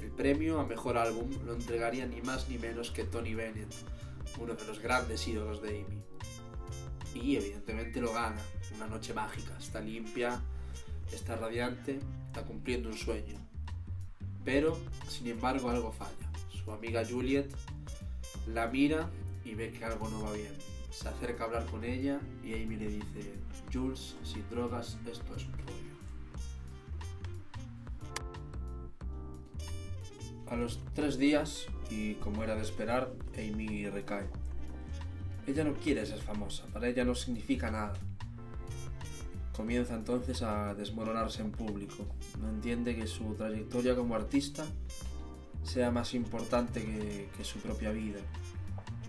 El 0.00 0.10
premio 0.10 0.60
a 0.60 0.66
mejor 0.66 0.98
álbum 0.98 1.30
lo 1.44 1.54
entregaría 1.54 2.06
ni 2.06 2.20
más 2.22 2.48
ni 2.48 2.58
menos 2.58 2.90
que 2.90 3.04
Tony 3.04 3.34
Bennett, 3.34 3.74
uno 4.38 4.54
de 4.54 4.64
los 4.64 4.80
grandes 4.80 5.26
ídolos 5.26 5.62
de 5.62 5.68
Amy. 5.70 6.02
Y 7.14 7.36
evidentemente 7.36 8.00
lo 8.00 8.12
gana, 8.12 8.40
una 8.76 8.86
noche 8.86 9.14
mágica, 9.14 9.56
está 9.58 9.80
limpia, 9.80 10.40
está 11.12 11.36
radiante, 11.36 11.98
está 12.26 12.44
cumpliendo 12.44 12.88
un 12.88 12.96
sueño. 12.96 13.45
Pero, 14.46 14.78
sin 15.08 15.26
embargo, 15.26 15.68
algo 15.68 15.92
falla. 15.92 16.30
Su 16.48 16.70
amiga 16.70 17.04
Juliet 17.04 17.52
la 18.46 18.68
mira 18.68 19.10
y 19.44 19.54
ve 19.54 19.72
que 19.72 19.84
algo 19.84 20.08
no 20.08 20.22
va 20.22 20.32
bien. 20.32 20.52
Se 20.90 21.08
acerca 21.08 21.42
a 21.42 21.46
hablar 21.48 21.66
con 21.66 21.84
ella 21.84 22.20
y 22.44 22.54
Amy 22.54 22.76
le 22.76 22.88
dice, 22.88 23.34
Jules, 23.72 24.16
sin 24.22 24.48
drogas 24.48 24.96
esto 25.10 25.34
es 25.34 25.44
un 25.46 25.52
rollo. 25.52 25.96
A 30.46 30.54
los 30.54 30.80
tres 30.94 31.18
días, 31.18 31.66
y 31.90 32.14
como 32.14 32.44
era 32.44 32.54
de 32.54 32.62
esperar, 32.62 33.12
Amy 33.36 33.88
recae. 33.90 34.28
Ella 35.48 35.64
no 35.64 35.74
quiere 35.74 36.06
ser 36.06 36.20
famosa, 36.20 36.64
para 36.72 36.88
ella 36.88 37.04
no 37.04 37.16
significa 37.16 37.70
nada. 37.70 37.94
Comienza 39.56 39.94
entonces 39.94 40.42
a 40.42 40.74
desmoronarse 40.74 41.40
en 41.40 41.50
público. 41.50 42.04
No 42.42 42.50
entiende 42.50 42.94
que 42.94 43.06
su 43.06 43.34
trayectoria 43.34 43.96
como 43.96 44.14
artista 44.14 44.66
sea 45.62 45.90
más 45.90 46.12
importante 46.12 46.84
que, 47.34 47.44
su 47.44 47.58
propia 47.60 47.90
vida. 47.90 48.20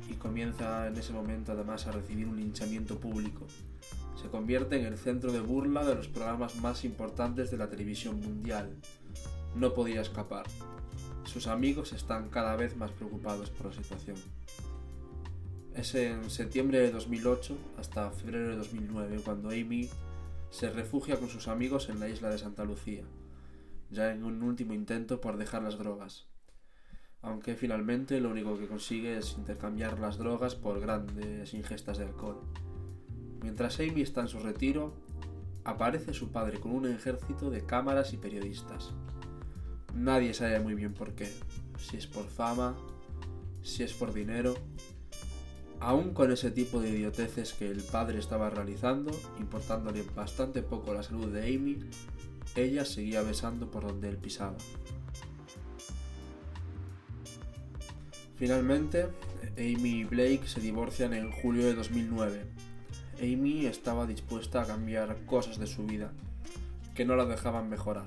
Y 0.10 0.14
comienza 0.14 0.88
en 0.88 0.96
ese 0.96 1.12
momento 1.12 1.52
además 1.52 1.86
a 1.86 1.92
recibir 1.92 2.28
un 2.28 2.38
linchamiento 2.38 2.98
público. 2.98 3.46
Se 4.22 4.30
convierte 4.30 4.80
en 4.80 4.86
el 4.86 4.98
centro 4.98 5.34
de 5.34 5.42
burla 5.42 5.84
de 5.84 5.96
los 5.96 6.08
programas 6.08 6.56
más 6.56 6.86
importantes 6.86 7.52
de 7.52 7.58
la 7.58 7.70
televisión 7.70 8.22
mundial. 8.22 8.74
No 9.54 9.74
podía 9.74 10.00
escapar. 10.00 10.46
Sus 11.26 11.48
amigos 11.48 11.92
están 11.92 12.30
cada 12.30 12.56
vez 12.56 12.78
más 12.78 12.92
preocupados 12.92 13.50
por 13.50 13.68
la 13.68 13.74
situación. 13.74 14.16
Es 15.76 15.94
en 15.94 16.30
septiembre 16.30 16.80
de 16.80 16.92
2008 16.92 17.58
hasta 17.78 18.12
febrero 18.12 18.50
de 18.52 18.56
2009 18.56 19.22
cuando 19.24 19.50
Amy 19.50 19.90
se 20.50 20.70
refugia 20.70 21.18
con 21.18 21.30
sus 21.30 21.48
amigos 21.48 21.90
en 21.90 22.00
la 22.00 22.10
isla 22.10 22.30
de 22.30 22.38
Santa 22.38 22.64
Lucía, 22.64 23.04
ya 23.90 24.12
en 24.12 24.24
un 24.24 24.42
último 24.44 24.74
intento 24.74 25.22
por 25.22 25.38
dejar 25.38 25.64
las 25.64 25.78
drogas. 25.78 26.28
Aunque 27.22 27.56
finalmente 27.56 28.20
lo 28.22 28.30
único 28.30 28.58
que 28.58 28.68
consigue 28.68 29.18
es 29.18 29.36
intercambiar 29.38 30.00
las 30.00 30.18
drogas 30.18 30.56
por 30.56 30.80
grandes 30.80 31.54
ingestas 31.54 31.98
de 31.98 32.06
alcohol. 32.06 32.42
Mientras 33.42 33.80
Amy 33.80 34.02
está 34.02 34.22
en 34.22 34.28
su 34.28 34.40
retiro, 34.40 34.94
aparece 35.64 36.14
su 36.14 36.32
padre 36.32 36.60
con 36.60 36.72
un 36.72 36.88
ejército 36.88 37.50
de 37.50 37.66
cámaras 37.66 38.14
y 38.14 38.18
periodistas. 38.18 38.94
Nadie 39.94 40.34
sabe 40.34 40.60
muy 40.60 40.76
bien 40.76 40.94
por 40.94 41.14
qué, 41.14 41.32
si 41.78 41.98
es 41.98 42.08
por 42.08 42.26
fama, 42.26 42.78
si 43.64 43.84
es 43.84 43.94
por 43.94 44.14
dinero. 44.14 44.56
Aún 45.80 46.14
con 46.14 46.32
ese 46.32 46.50
tipo 46.50 46.80
de 46.80 46.90
idioteces 46.90 47.54
que 47.54 47.70
el 47.70 47.84
padre 47.84 48.20
estaba 48.20 48.50
realizando, 48.50 49.12
importándole 49.40 50.04
bastante 50.16 50.64
poco 50.64 50.94
la 50.94 51.04
salud 51.04 51.28
de 51.28 51.56
Amy, 51.56 51.78
ella 52.56 52.84
seguía 52.84 53.22
besando 53.22 53.70
por 53.70 53.86
donde 53.86 54.10
él 54.10 54.18
pisaba. 54.18 54.58
Finalmente, 58.38 59.08
Amy 59.58 60.00
y 60.00 60.04
Blake 60.04 60.48
se 60.48 60.62
divorcian 60.62 61.14
en 61.14 61.32
julio 61.32 61.66
de 61.66 61.76
2009. 61.76 62.46
Amy 63.20 63.66
estaba 63.66 64.06
dispuesta 64.06 64.62
a 64.62 64.66
cambiar 64.66 65.26
cosas 65.26 65.60
de 65.60 65.68
su 65.68 65.86
vida, 65.86 66.12
que 66.96 67.06
no 67.06 67.16
la 67.16 67.26
dejaban 67.26 67.70
mejorar. 67.70 68.06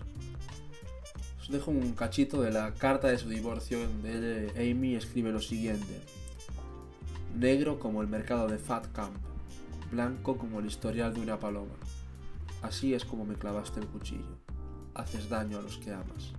Os 1.41 1.51
dejo 1.51 1.71
un 1.71 1.93
cachito 1.95 2.43
de 2.43 2.53
la 2.53 2.75
carta 2.75 3.09
de 3.09 3.19
su 3.19 3.29
divorcio 3.29 3.81
donde 3.81 4.53
Amy 4.57 4.95
escribe 4.95 5.33
lo 5.33 5.41
siguiente. 5.41 6.01
Negro 7.37 7.79
como 7.79 8.03
el 8.03 8.09
mercado 8.09 8.49
de 8.49 8.59
Fat 8.59 8.93
Camp, 8.93 9.17
blanco 9.91 10.37
como 10.37 10.61
el 10.61 10.67
historial 10.67 11.15
de 11.15 11.21
una 11.21 11.39
paloma. 11.39 11.75
así 12.63 12.95
es 12.95 13.05
como 13.05 13.25
me 13.25 13.35
clavaste 13.35 13.81
el 13.81 13.87
cuchillo. 13.87 14.39
Haces 14.95 15.29
daño 15.29 15.59
a 15.59 15.63
los 15.63 15.79
que 15.79 15.93
amas. 15.93 16.33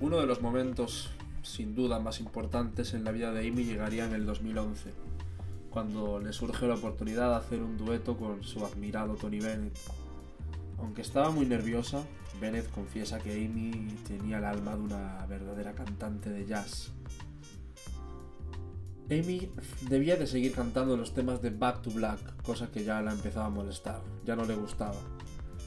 Uno 0.00 0.18
de 0.18 0.26
los 0.26 0.40
momentos 0.40 1.10
sin 1.42 1.74
duda 1.74 1.98
más 1.98 2.20
importantes 2.20 2.94
en 2.94 3.04
la 3.04 3.10
vida 3.10 3.32
de 3.32 3.48
Amy 3.48 3.64
llegaría 3.64 4.04
en 4.04 4.12
el 4.12 4.26
2011, 4.26 4.92
cuando 5.70 6.20
le 6.20 6.32
surge 6.32 6.68
la 6.68 6.74
oportunidad 6.74 7.30
de 7.30 7.36
hacer 7.36 7.62
un 7.62 7.76
dueto 7.76 8.16
con 8.16 8.44
su 8.44 8.64
admirado 8.64 9.14
Tony 9.14 9.40
Bennett. 9.40 9.76
Aunque 10.78 11.02
estaba 11.02 11.30
muy 11.30 11.46
nerviosa, 11.46 12.04
Bennett 12.40 12.70
confiesa 12.70 13.18
que 13.18 13.32
Amy 13.32 13.96
tenía 14.06 14.38
el 14.38 14.44
alma 14.44 14.76
de 14.76 14.82
una 14.82 15.26
verdadera 15.26 15.74
cantante 15.74 16.30
de 16.30 16.46
jazz. 16.46 16.92
Amy 19.10 19.50
debía 19.88 20.16
de 20.16 20.26
seguir 20.26 20.52
cantando 20.52 20.96
los 20.96 21.14
temas 21.14 21.40
de 21.40 21.50
Back 21.50 21.82
to 21.82 21.90
Black, 21.90 22.42
cosa 22.42 22.70
que 22.70 22.84
ya 22.84 23.00
la 23.00 23.12
empezaba 23.12 23.46
a 23.46 23.50
molestar, 23.50 24.02
ya 24.24 24.36
no 24.36 24.44
le 24.44 24.54
gustaba. 24.54 24.98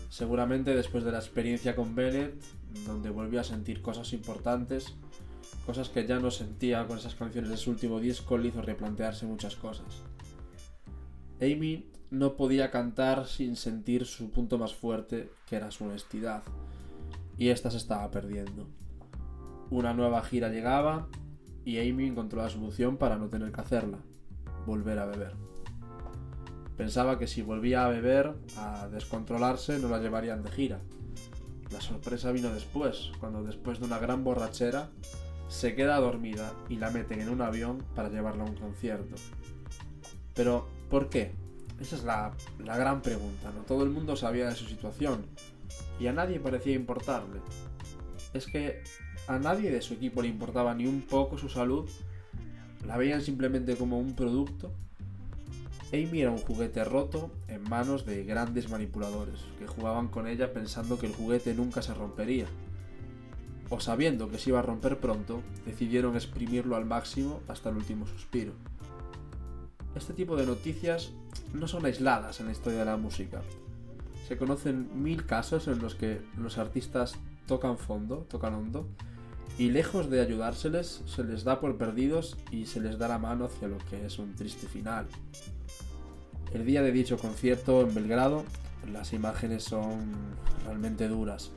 Seguramente 0.09 0.75
después 0.75 1.03
de 1.03 1.11
la 1.11 1.17
experiencia 1.19 1.75
con 1.75 1.95
Bennett, 1.95 2.41
donde 2.85 3.09
volvió 3.09 3.41
a 3.41 3.43
sentir 3.43 3.81
cosas 3.81 4.13
importantes, 4.13 4.95
cosas 5.65 5.89
que 5.89 6.05
ya 6.05 6.19
no 6.19 6.31
sentía 6.31 6.85
con 6.85 6.97
esas 6.97 7.15
canciones 7.15 7.49
de 7.49 7.57
su 7.57 7.71
último 7.71 7.99
disco, 7.99 8.37
le 8.37 8.49
hizo 8.49 8.61
replantearse 8.61 9.25
muchas 9.25 9.55
cosas. 9.55 10.03
Amy 11.41 11.90
no 12.11 12.35
podía 12.35 12.71
cantar 12.71 13.25
sin 13.25 13.55
sentir 13.55 14.05
su 14.05 14.29
punto 14.31 14.57
más 14.57 14.75
fuerte, 14.75 15.31
que 15.47 15.55
era 15.55 15.71
su 15.71 15.85
honestidad, 15.85 16.43
y 17.37 17.49
esta 17.49 17.71
se 17.71 17.77
estaba 17.77 18.11
perdiendo. 18.11 18.67
Una 19.69 19.93
nueva 19.93 20.21
gira 20.21 20.49
llegaba 20.49 21.07
y 21.63 21.79
Amy 21.79 22.07
encontró 22.07 22.41
la 22.41 22.49
solución 22.49 22.97
para 22.97 23.15
no 23.17 23.29
tener 23.29 23.53
que 23.53 23.61
hacerla, 23.61 23.99
volver 24.65 24.99
a 24.99 25.05
beber. 25.05 25.33
Pensaba 26.75 27.17
que 27.17 27.27
si 27.27 27.41
volvía 27.41 27.85
a 27.85 27.89
beber, 27.89 28.35
a 28.57 28.89
descontrolarse, 28.89 29.79
no 29.79 29.87
la 29.87 29.99
llevarían 29.99 30.43
de 30.43 30.51
gira. 30.51 30.79
La 31.71 31.79
sorpresa 31.79 32.33
vino 32.33 32.53
después, 32.53 33.11
cuando 33.21 33.43
después 33.43 33.79
de 33.79 33.85
una 33.85 33.99
gran 33.99 34.25
borrachera, 34.25 34.89
se 35.47 35.75
queda 35.75 35.99
dormida 35.99 36.51
y 36.67 36.75
la 36.75 36.89
meten 36.89 37.21
en 37.21 37.29
un 37.29 37.41
avión 37.41 37.77
para 37.95 38.09
llevarla 38.09 38.43
a 38.43 38.47
un 38.47 38.55
concierto. 38.55 39.15
Pero, 40.33 40.67
¿por 40.89 41.09
qué? 41.09 41.40
Esa 41.81 41.95
es 41.95 42.03
la, 42.03 42.31
la 42.63 42.77
gran 42.77 43.01
pregunta, 43.01 43.51
¿no? 43.55 43.63
Todo 43.63 43.83
el 43.83 43.89
mundo 43.89 44.15
sabía 44.15 44.47
de 44.47 44.55
su 44.55 44.65
situación 44.65 45.25
y 45.99 46.05
a 46.05 46.13
nadie 46.13 46.39
parecía 46.39 46.75
importarle. 46.75 47.39
Es 48.33 48.45
que 48.45 48.83
a 49.27 49.39
nadie 49.39 49.71
de 49.71 49.81
su 49.81 49.95
equipo 49.95 50.21
le 50.21 50.27
importaba 50.27 50.75
ni 50.75 50.85
un 50.85 51.01
poco 51.01 51.39
su 51.39 51.49
salud, 51.49 51.89
la 52.85 52.97
veían 52.97 53.21
simplemente 53.21 53.75
como 53.75 53.99
un 53.99 54.15
producto. 54.15 54.71
Amy 55.91 56.21
era 56.21 56.31
un 56.31 56.37
juguete 56.37 56.83
roto 56.83 57.31
en 57.47 57.63
manos 57.63 58.05
de 58.05 58.23
grandes 58.23 58.69
manipuladores, 58.69 59.41
que 59.57 59.67
jugaban 59.67 60.07
con 60.07 60.27
ella 60.27 60.53
pensando 60.53 60.99
que 60.99 61.07
el 61.07 61.15
juguete 61.15 61.53
nunca 61.55 61.81
se 61.81 61.95
rompería. 61.95 62.45
O 63.69 63.79
sabiendo 63.79 64.29
que 64.29 64.37
se 64.37 64.51
iba 64.51 64.59
a 64.59 64.63
romper 64.63 64.99
pronto, 64.99 65.41
decidieron 65.65 66.15
exprimirlo 66.15 66.75
al 66.75 66.85
máximo 66.85 67.41
hasta 67.47 67.69
el 67.69 67.77
último 67.77 68.05
suspiro. 68.05 68.53
Este 69.95 70.13
tipo 70.13 70.37
de 70.37 70.45
noticias 70.45 71.11
no 71.53 71.67
son 71.67 71.85
aisladas 71.85 72.39
en 72.39 72.45
la 72.45 72.53
historia 72.53 72.79
de 72.79 72.85
la 72.85 72.97
música. 72.97 73.41
Se 74.27 74.37
conocen 74.37 75.03
mil 75.03 75.25
casos 75.25 75.67
en 75.67 75.79
los 75.79 75.95
que 75.95 76.21
los 76.37 76.57
artistas 76.57 77.15
tocan 77.45 77.77
fondo, 77.77 78.25
tocan 78.29 78.53
hondo, 78.53 78.87
y 79.57 79.69
lejos 79.69 80.09
de 80.09 80.21
ayudárseles, 80.21 81.01
se 81.05 81.23
les 81.23 81.43
da 81.43 81.59
por 81.59 81.77
perdidos 81.77 82.37
y 82.51 82.65
se 82.65 82.79
les 82.79 82.97
da 82.97 83.09
la 83.09 83.19
mano 83.19 83.45
hacia 83.45 83.67
lo 83.67 83.77
que 83.89 84.05
es 84.05 84.17
un 84.17 84.33
triste 84.35 84.67
final. 84.67 85.07
El 86.53 86.65
día 86.65 86.81
de 86.81 86.91
dicho 86.91 87.17
concierto 87.17 87.81
en 87.81 87.93
Belgrado, 87.93 88.45
las 88.91 89.13
imágenes 89.13 89.63
son 89.63 90.11
realmente 90.65 91.07
duras. 91.07 91.51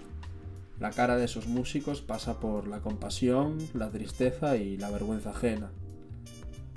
La 0.81 0.91
cara 0.91 1.17
de 1.17 1.25
esos 1.25 1.47
músicos 1.47 2.01
pasa 2.01 2.41
por 2.41 2.67
la 2.67 2.81
compasión, 2.81 3.59
la 3.75 3.91
tristeza 3.91 4.57
y 4.57 4.77
la 4.77 4.91
vergüenza 4.91 5.31
ajena. 5.31 5.71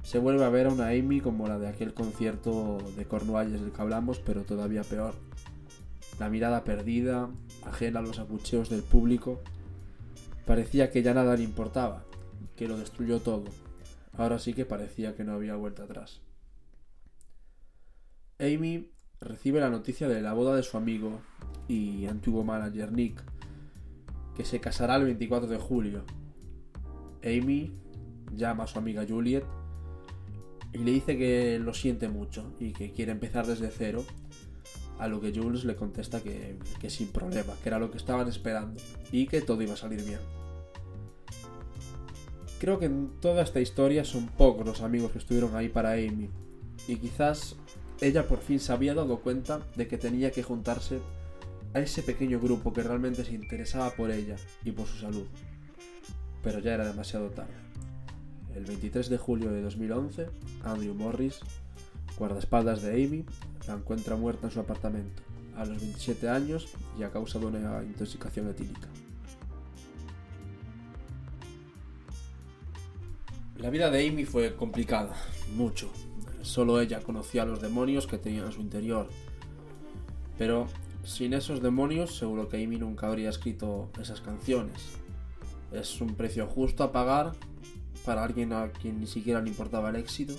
Se 0.07 0.19
vuelve 0.19 0.45
a 0.45 0.49
ver 0.49 0.67
a 0.67 0.71
una 0.71 0.87
Amy 0.87 1.19
como 1.19 1.49
la 1.49 1.59
de 1.59 1.67
aquel 1.67 1.93
concierto 1.93 2.77
de 2.95 3.03
Cornualles 3.03 3.59
del 3.59 3.73
que 3.73 3.81
hablamos, 3.81 4.19
pero 4.19 4.43
todavía 4.43 4.83
peor. 4.83 5.15
La 6.17 6.29
mirada 6.29 6.63
perdida, 6.63 7.29
ajena 7.65 7.99
a 7.99 8.03
los 8.03 8.17
abucheos 8.17 8.69
del 8.69 8.83
público, 8.83 9.41
Parecía 10.45 10.91
que 10.91 11.03
ya 11.03 11.13
nada 11.13 11.35
le 11.35 11.43
importaba, 11.43 12.05
que 12.55 12.69
lo 12.69 12.77
destruyó 12.77 13.19
todo. 13.19 13.43
Ahora 14.13 14.39
sí 14.39 14.53
que 14.53 14.63
parecía 14.63 15.13
que 15.13 15.25
no 15.25 15.33
había 15.33 15.57
vuelta 15.57 15.83
atrás. 15.83 16.21
Amy 18.39 18.89
recibe 19.19 19.59
la 19.59 19.69
noticia 19.69 20.07
de 20.07 20.21
la 20.21 20.31
boda 20.31 20.55
de 20.55 20.63
su 20.63 20.77
amigo 20.77 21.19
y 21.67 22.05
antiguo 22.05 22.45
manager 22.45 22.93
Nick, 22.93 23.21
que 24.37 24.45
se 24.45 24.61
casará 24.61 24.95
el 24.95 25.03
24 25.03 25.49
de 25.49 25.57
julio. 25.57 26.05
Amy 27.25 27.77
llama 28.33 28.63
a 28.63 28.67
su 28.67 28.79
amiga 28.79 29.05
Juliet 29.05 29.43
y 30.73 30.79
le 30.79 30.91
dice 30.91 31.17
que 31.17 31.59
lo 31.59 31.73
siente 31.73 32.07
mucho 32.09 32.53
y 32.59 32.73
que 32.73 32.91
quiere 32.91 33.11
empezar 33.11 33.47
desde 33.47 33.69
cero, 33.69 34.05
a 34.99 35.07
lo 35.07 35.21
que 35.21 35.31
Jules 35.31 35.63
le 35.63 35.75
contesta 35.75 36.21
que, 36.21 36.57
que 36.79 36.89
sin 36.89 37.09
problema, 37.09 37.53
que 37.61 37.69
era 37.69 37.79
lo 37.79 37.91
que 37.91 37.97
estaban 37.97 38.27
esperando 38.27 38.81
y 39.11 39.27
que 39.27 39.41
todo 39.41 39.61
iba 39.61 39.73
a 39.73 39.77
salir 39.77 40.03
bien. 40.03 40.19
Creo 42.59 42.79
que 42.79 42.85
en 42.85 43.11
toda 43.21 43.43
esta 43.43 43.59
historia 43.61 44.03
son 44.03 44.27
pocos 44.27 44.65
los 44.65 44.81
amigos 44.81 45.11
que 45.11 45.19
estuvieron 45.19 45.55
ahí 45.55 45.69
para 45.69 45.91
Amy, 45.91 46.29
y 46.87 46.95
quizás 46.95 47.55
ella 48.01 48.27
por 48.27 48.39
fin 48.39 48.59
se 48.59 48.71
había 48.71 48.93
dado 48.93 49.19
cuenta 49.19 49.61
de 49.75 49.87
que 49.87 49.97
tenía 49.97 50.31
que 50.31 50.43
juntarse 50.43 50.99
a 51.73 51.79
ese 51.79 52.01
pequeño 52.01 52.39
grupo 52.39 52.73
que 52.73 52.83
realmente 52.83 53.25
se 53.25 53.33
interesaba 53.33 53.91
por 53.91 54.09
ella 54.09 54.35
y 54.63 54.71
por 54.71 54.87
su 54.87 54.97
salud. 54.97 55.27
Pero 56.43 56.59
ya 56.59 56.73
era 56.73 56.87
demasiado 56.87 57.29
tarde. 57.29 57.66
El 58.57 58.65
23 58.65 59.09
de 59.09 59.19
julio 59.19 59.51
de 59.51 59.61
2011, 59.61 60.29
Andrew 60.63 60.95
Morris, 60.95 61.41
guardaespaldas 62.17 62.81
de 62.81 63.05
Amy, 63.05 63.23
la 63.67 63.75
encuentra 63.75 64.15
muerta 64.15 64.47
en 64.47 64.51
su 64.51 64.59
apartamento, 64.59 65.21
a 65.55 65.63
los 65.63 65.79
27 65.79 66.27
años 66.27 66.67
y 66.97 67.03
a 67.03 67.11
causa 67.11 67.37
de 67.37 67.45
una 67.45 67.83
intoxicación 67.83 68.49
etílica. 68.49 68.87
La 73.59 73.69
vida 73.69 73.91
de 73.91 74.09
Amy 74.09 74.25
fue 74.25 74.55
complicada, 74.55 75.15
mucho. 75.55 75.91
Solo 76.41 76.81
ella 76.81 77.01
conocía 77.01 77.45
los 77.45 77.61
demonios 77.61 78.07
que 78.07 78.17
tenía 78.17 78.43
en 78.43 78.51
su 78.51 78.61
interior. 78.61 79.07
Pero 80.39 80.65
sin 81.03 81.35
esos 81.35 81.61
demonios 81.61 82.17
seguro 82.17 82.49
que 82.49 82.63
Amy 82.63 82.77
nunca 82.77 83.05
habría 83.05 83.29
escrito 83.29 83.91
esas 84.01 84.19
canciones. 84.19 84.81
Es 85.71 86.01
un 86.01 86.15
precio 86.15 86.47
justo 86.47 86.83
a 86.83 86.91
pagar 86.91 87.33
para 88.07 88.23
alguien 88.23 88.53
a 88.53 88.71
quien 88.71 88.99
ni 88.99 89.05
siquiera 89.05 89.41
le 89.41 89.49
importaba 89.49 89.91
el 89.91 89.97
éxito. 89.97 90.33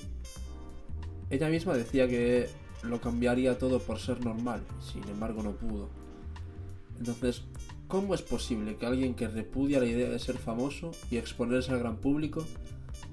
Ella 1.30 1.48
misma 1.48 1.74
decía 1.74 2.08
que 2.08 2.48
lo 2.82 3.00
cambiaría 3.00 3.58
todo 3.58 3.78
por 3.78 4.00
ser 4.00 4.24
normal, 4.24 4.62
sin 4.80 5.04
embargo 5.04 5.44
no 5.44 5.52
pudo. 5.52 5.88
Entonces, 6.98 7.42
¿cómo 7.86 8.14
es 8.14 8.22
posible 8.22 8.76
que 8.76 8.86
alguien 8.86 9.14
que 9.14 9.28
repudia 9.28 9.78
la 9.78 9.86
idea 9.86 10.08
de 10.08 10.18
ser 10.18 10.38
famoso 10.38 10.90
y 11.10 11.18
exponerse 11.18 11.70
al 11.70 11.78
gran 11.78 11.98
público 11.98 12.44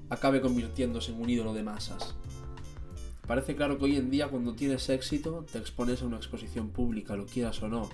acabe 0.08 0.40
convirtiéndose 0.40 1.12
en 1.12 1.20
un 1.20 1.30
ídolo 1.30 1.54
de 1.54 1.62
masas. 1.62 2.14
Parece 3.26 3.56
claro 3.56 3.76
que 3.78 3.84
hoy 3.84 3.96
en 3.96 4.10
día 4.10 4.28
cuando 4.28 4.54
tienes 4.54 4.88
éxito 4.88 5.44
te 5.50 5.58
expones 5.58 6.02
a 6.02 6.06
una 6.06 6.16
exposición 6.16 6.70
pública, 6.70 7.16
lo 7.16 7.26
quieras 7.26 7.62
o 7.62 7.68
no. 7.68 7.90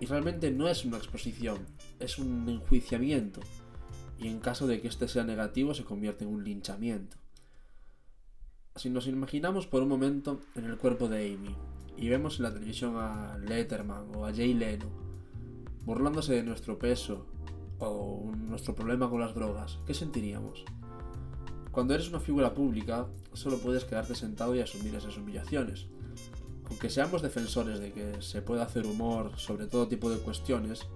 Y 0.00 0.06
realmente 0.06 0.50
no 0.50 0.68
es 0.68 0.84
una 0.84 0.96
exposición, 0.96 1.58
es 2.00 2.18
un 2.18 2.48
enjuiciamiento. 2.48 3.40
Y 4.18 4.28
en 4.28 4.40
caso 4.40 4.66
de 4.66 4.80
que 4.80 4.88
este 4.88 5.08
sea 5.08 5.24
negativo 5.24 5.74
se 5.74 5.84
convierte 5.84 6.24
en 6.24 6.30
un 6.30 6.44
linchamiento. 6.44 7.16
Si 8.76 8.90
nos 8.90 9.06
imaginamos 9.06 9.66
por 9.66 9.82
un 9.82 9.88
momento 9.88 10.40
en 10.54 10.64
el 10.64 10.76
cuerpo 10.78 11.08
de 11.08 11.34
Amy 11.34 11.54
y 11.96 12.08
vemos 12.08 12.38
en 12.38 12.44
la 12.44 12.52
televisión 12.52 12.96
a 12.96 13.38
Letterman 13.38 14.14
o 14.14 14.26
a 14.26 14.32
Jay 14.32 14.54
Leno 14.54 15.04
burlándose 15.84 16.34
de 16.34 16.42
nuestro 16.42 16.78
peso 16.78 17.26
o 17.78 18.30
nuestro 18.34 18.74
problema 18.74 19.10
con 19.10 19.20
las 19.20 19.34
drogas, 19.34 19.78
¿qué 19.86 19.94
sentiríamos? 19.94 20.64
Cuando 21.70 21.94
eres 21.94 22.08
una 22.08 22.20
figura 22.20 22.54
pública, 22.54 23.06
solo 23.32 23.58
puedes 23.58 23.84
quedarte 23.84 24.14
sentado 24.14 24.54
y 24.54 24.60
asumir 24.60 24.94
esas 24.94 25.16
humillaciones. 25.16 25.86
Aunque 26.68 26.88
seamos 26.88 27.20
defensores 27.20 27.80
de 27.80 27.92
que 27.92 28.22
se 28.22 28.42
pueda 28.42 28.62
hacer 28.62 28.86
humor 28.86 29.32
sobre 29.36 29.66
todo 29.66 29.88
tipo 29.88 30.08
de 30.08 30.18
cuestiones, 30.18 30.86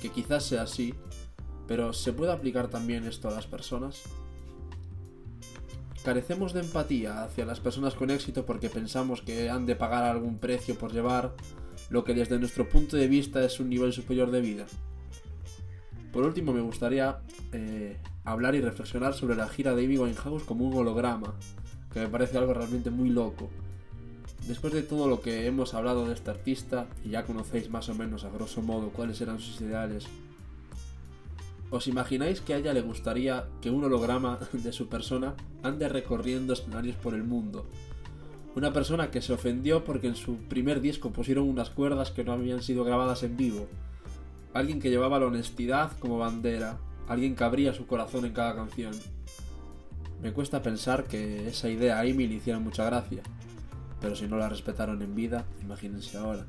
que 0.00 0.10
quizás 0.10 0.44
sea 0.44 0.62
así, 0.62 0.94
pero 1.66 1.92
¿se 1.92 2.12
puede 2.12 2.32
aplicar 2.32 2.68
también 2.68 3.04
esto 3.04 3.28
a 3.28 3.32
las 3.32 3.46
personas? 3.46 4.02
Carecemos 6.04 6.52
de 6.52 6.60
empatía 6.60 7.22
hacia 7.22 7.44
las 7.44 7.60
personas 7.60 7.94
con 7.94 8.10
éxito 8.10 8.44
porque 8.44 8.68
pensamos 8.68 9.22
que 9.22 9.48
han 9.48 9.66
de 9.66 9.76
pagar 9.76 10.04
algún 10.04 10.38
precio 10.38 10.74
por 10.74 10.92
llevar 10.92 11.34
lo 11.90 12.04
que 12.04 12.14
desde 12.14 12.38
nuestro 12.38 12.68
punto 12.68 12.96
de 12.96 13.06
vista 13.06 13.44
es 13.44 13.60
un 13.60 13.68
nivel 13.68 13.92
superior 13.92 14.30
de 14.30 14.40
vida. 14.40 14.66
Por 16.12 16.24
último, 16.24 16.52
me 16.52 16.60
gustaría 16.60 17.20
eh, 17.52 17.98
hablar 18.24 18.54
y 18.54 18.60
reflexionar 18.60 19.14
sobre 19.14 19.36
la 19.36 19.48
gira 19.48 19.74
de 19.74 19.84
Amy 19.84 19.96
Winehouse 19.96 20.42
como 20.42 20.66
un 20.66 20.74
holograma, 20.74 21.34
que 21.92 22.00
me 22.00 22.08
parece 22.08 22.36
algo 22.36 22.52
realmente 22.54 22.90
muy 22.90 23.08
loco. 23.08 23.48
después 24.46 24.72
de 24.72 24.82
todo 24.82 25.06
lo 25.06 25.20
que 25.20 25.46
hemos 25.46 25.72
hablado 25.72 26.06
de 26.06 26.14
este 26.14 26.30
artista, 26.30 26.86
y 27.04 27.10
ya 27.10 27.24
conocéis 27.24 27.70
más 27.70 27.88
o 27.88 27.94
menos 27.94 28.24
a 28.24 28.30
grosso 28.30 28.60
modo 28.60 28.90
cuáles 28.90 29.20
eran 29.20 29.38
sus 29.38 29.60
ideales, 29.60 30.06
¿os 31.72 31.88
imagináis 31.88 32.40
que 32.40 32.54
a 32.54 32.58
ella 32.58 32.72
le 32.72 32.82
gustaría 32.82 33.48
que 33.60 33.70
un 33.70 33.82
holograma 33.82 34.38
de 34.52 34.72
su 34.72 34.88
persona 34.88 35.34
ande 35.64 35.88
recorriendo 35.88 36.52
escenarios 36.52 36.94
por 36.94 37.14
el 37.14 37.24
mundo? 37.24 37.66
Una 38.54 38.72
persona 38.72 39.10
que 39.10 39.22
se 39.22 39.32
ofendió 39.32 39.82
porque 39.82 40.06
en 40.06 40.14
su 40.14 40.36
primer 40.36 40.80
disco 40.80 41.10
pusieron 41.10 41.48
unas 41.48 41.70
cuerdas 41.70 42.12
que 42.12 42.22
no 42.22 42.32
habían 42.32 42.62
sido 42.62 42.84
grabadas 42.84 43.24
en 43.24 43.36
vivo. 43.36 43.66
Alguien 44.54 44.78
que 44.78 44.90
llevaba 44.90 45.18
la 45.18 45.26
honestidad 45.26 45.90
como 45.98 46.18
bandera. 46.18 46.78
Alguien 47.08 47.34
que 47.34 47.42
abría 47.42 47.74
su 47.74 47.86
corazón 47.86 48.26
en 48.26 48.32
cada 48.32 48.54
canción. 48.54 48.92
Me 50.22 50.32
cuesta 50.32 50.62
pensar 50.62 51.04
que 51.04 51.48
esa 51.48 51.68
idea 51.68 51.96
a 51.96 52.02
Amy 52.02 52.28
le 52.28 52.34
hiciera 52.34 52.60
mucha 52.60 52.84
gracia 52.84 53.22
pero 54.02 54.16
si 54.16 54.26
no 54.26 54.36
la 54.36 54.48
respetaron 54.48 55.00
en 55.00 55.14
vida, 55.14 55.46
imagínense 55.62 56.18
ahora. 56.18 56.44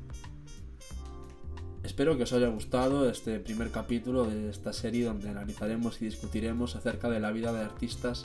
Espero 1.84 2.16
que 2.16 2.22
os 2.22 2.32
haya 2.32 2.48
gustado 2.48 3.10
este 3.10 3.38
primer 3.40 3.70
capítulo 3.70 4.24
de 4.24 4.48
esta 4.48 4.72
serie 4.72 5.04
donde 5.04 5.28
analizaremos 5.28 6.00
y 6.00 6.06
discutiremos 6.06 6.76
acerca 6.76 7.10
de 7.10 7.20
la 7.20 7.30
vida 7.30 7.52
de 7.52 7.60
artistas 7.60 8.24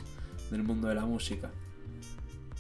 del 0.49 0.63
mundo 0.63 0.87
de 0.87 0.95
la 0.95 1.05
música. 1.05 1.51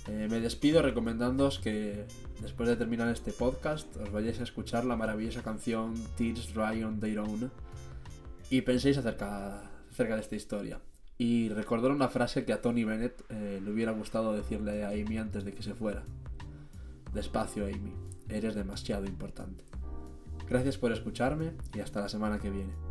Eh, 0.09 0.27
me 0.29 0.41
despido 0.41 0.81
recomendándoos 0.81 1.59
que 1.59 2.05
después 2.41 2.67
de 2.67 2.75
terminar 2.75 3.07
este 3.07 3.31
podcast 3.31 3.95
os 3.95 4.11
vayáis 4.11 4.41
a 4.41 4.43
escuchar 4.43 4.83
la 4.83 4.97
maravillosa 4.97 5.41
canción 5.41 5.93
Tears 6.17 6.53
Dry 6.53 6.83
on 6.83 6.99
Their 6.99 7.19
Own 7.19 7.49
y 8.49 8.61
penséis 8.61 8.97
acerca, 8.97 9.71
acerca 9.89 10.15
de 10.15 10.21
esta 10.21 10.35
historia. 10.35 10.81
Y 11.17 11.47
recordar 11.47 11.91
una 11.91 12.09
frase 12.09 12.43
que 12.43 12.51
a 12.51 12.61
Tony 12.61 12.83
Bennett 12.83 13.23
eh, 13.29 13.61
le 13.63 13.71
hubiera 13.71 13.93
gustado 13.93 14.33
decirle 14.33 14.83
a 14.83 14.89
Amy 14.89 15.17
antes 15.17 15.45
de 15.45 15.53
que 15.53 15.63
se 15.63 15.73
fuera. 15.73 16.03
Despacio, 17.13 17.67
Amy. 17.67 17.93
Eres 18.27 18.53
demasiado 18.53 19.05
importante. 19.05 19.68
Gracias 20.49 20.77
por 20.77 20.91
escucharme 20.91 21.51
y 21.75 21.79
hasta 21.79 22.01
la 22.01 22.09
semana 22.09 22.39
que 22.39 22.49
viene. 22.49 22.88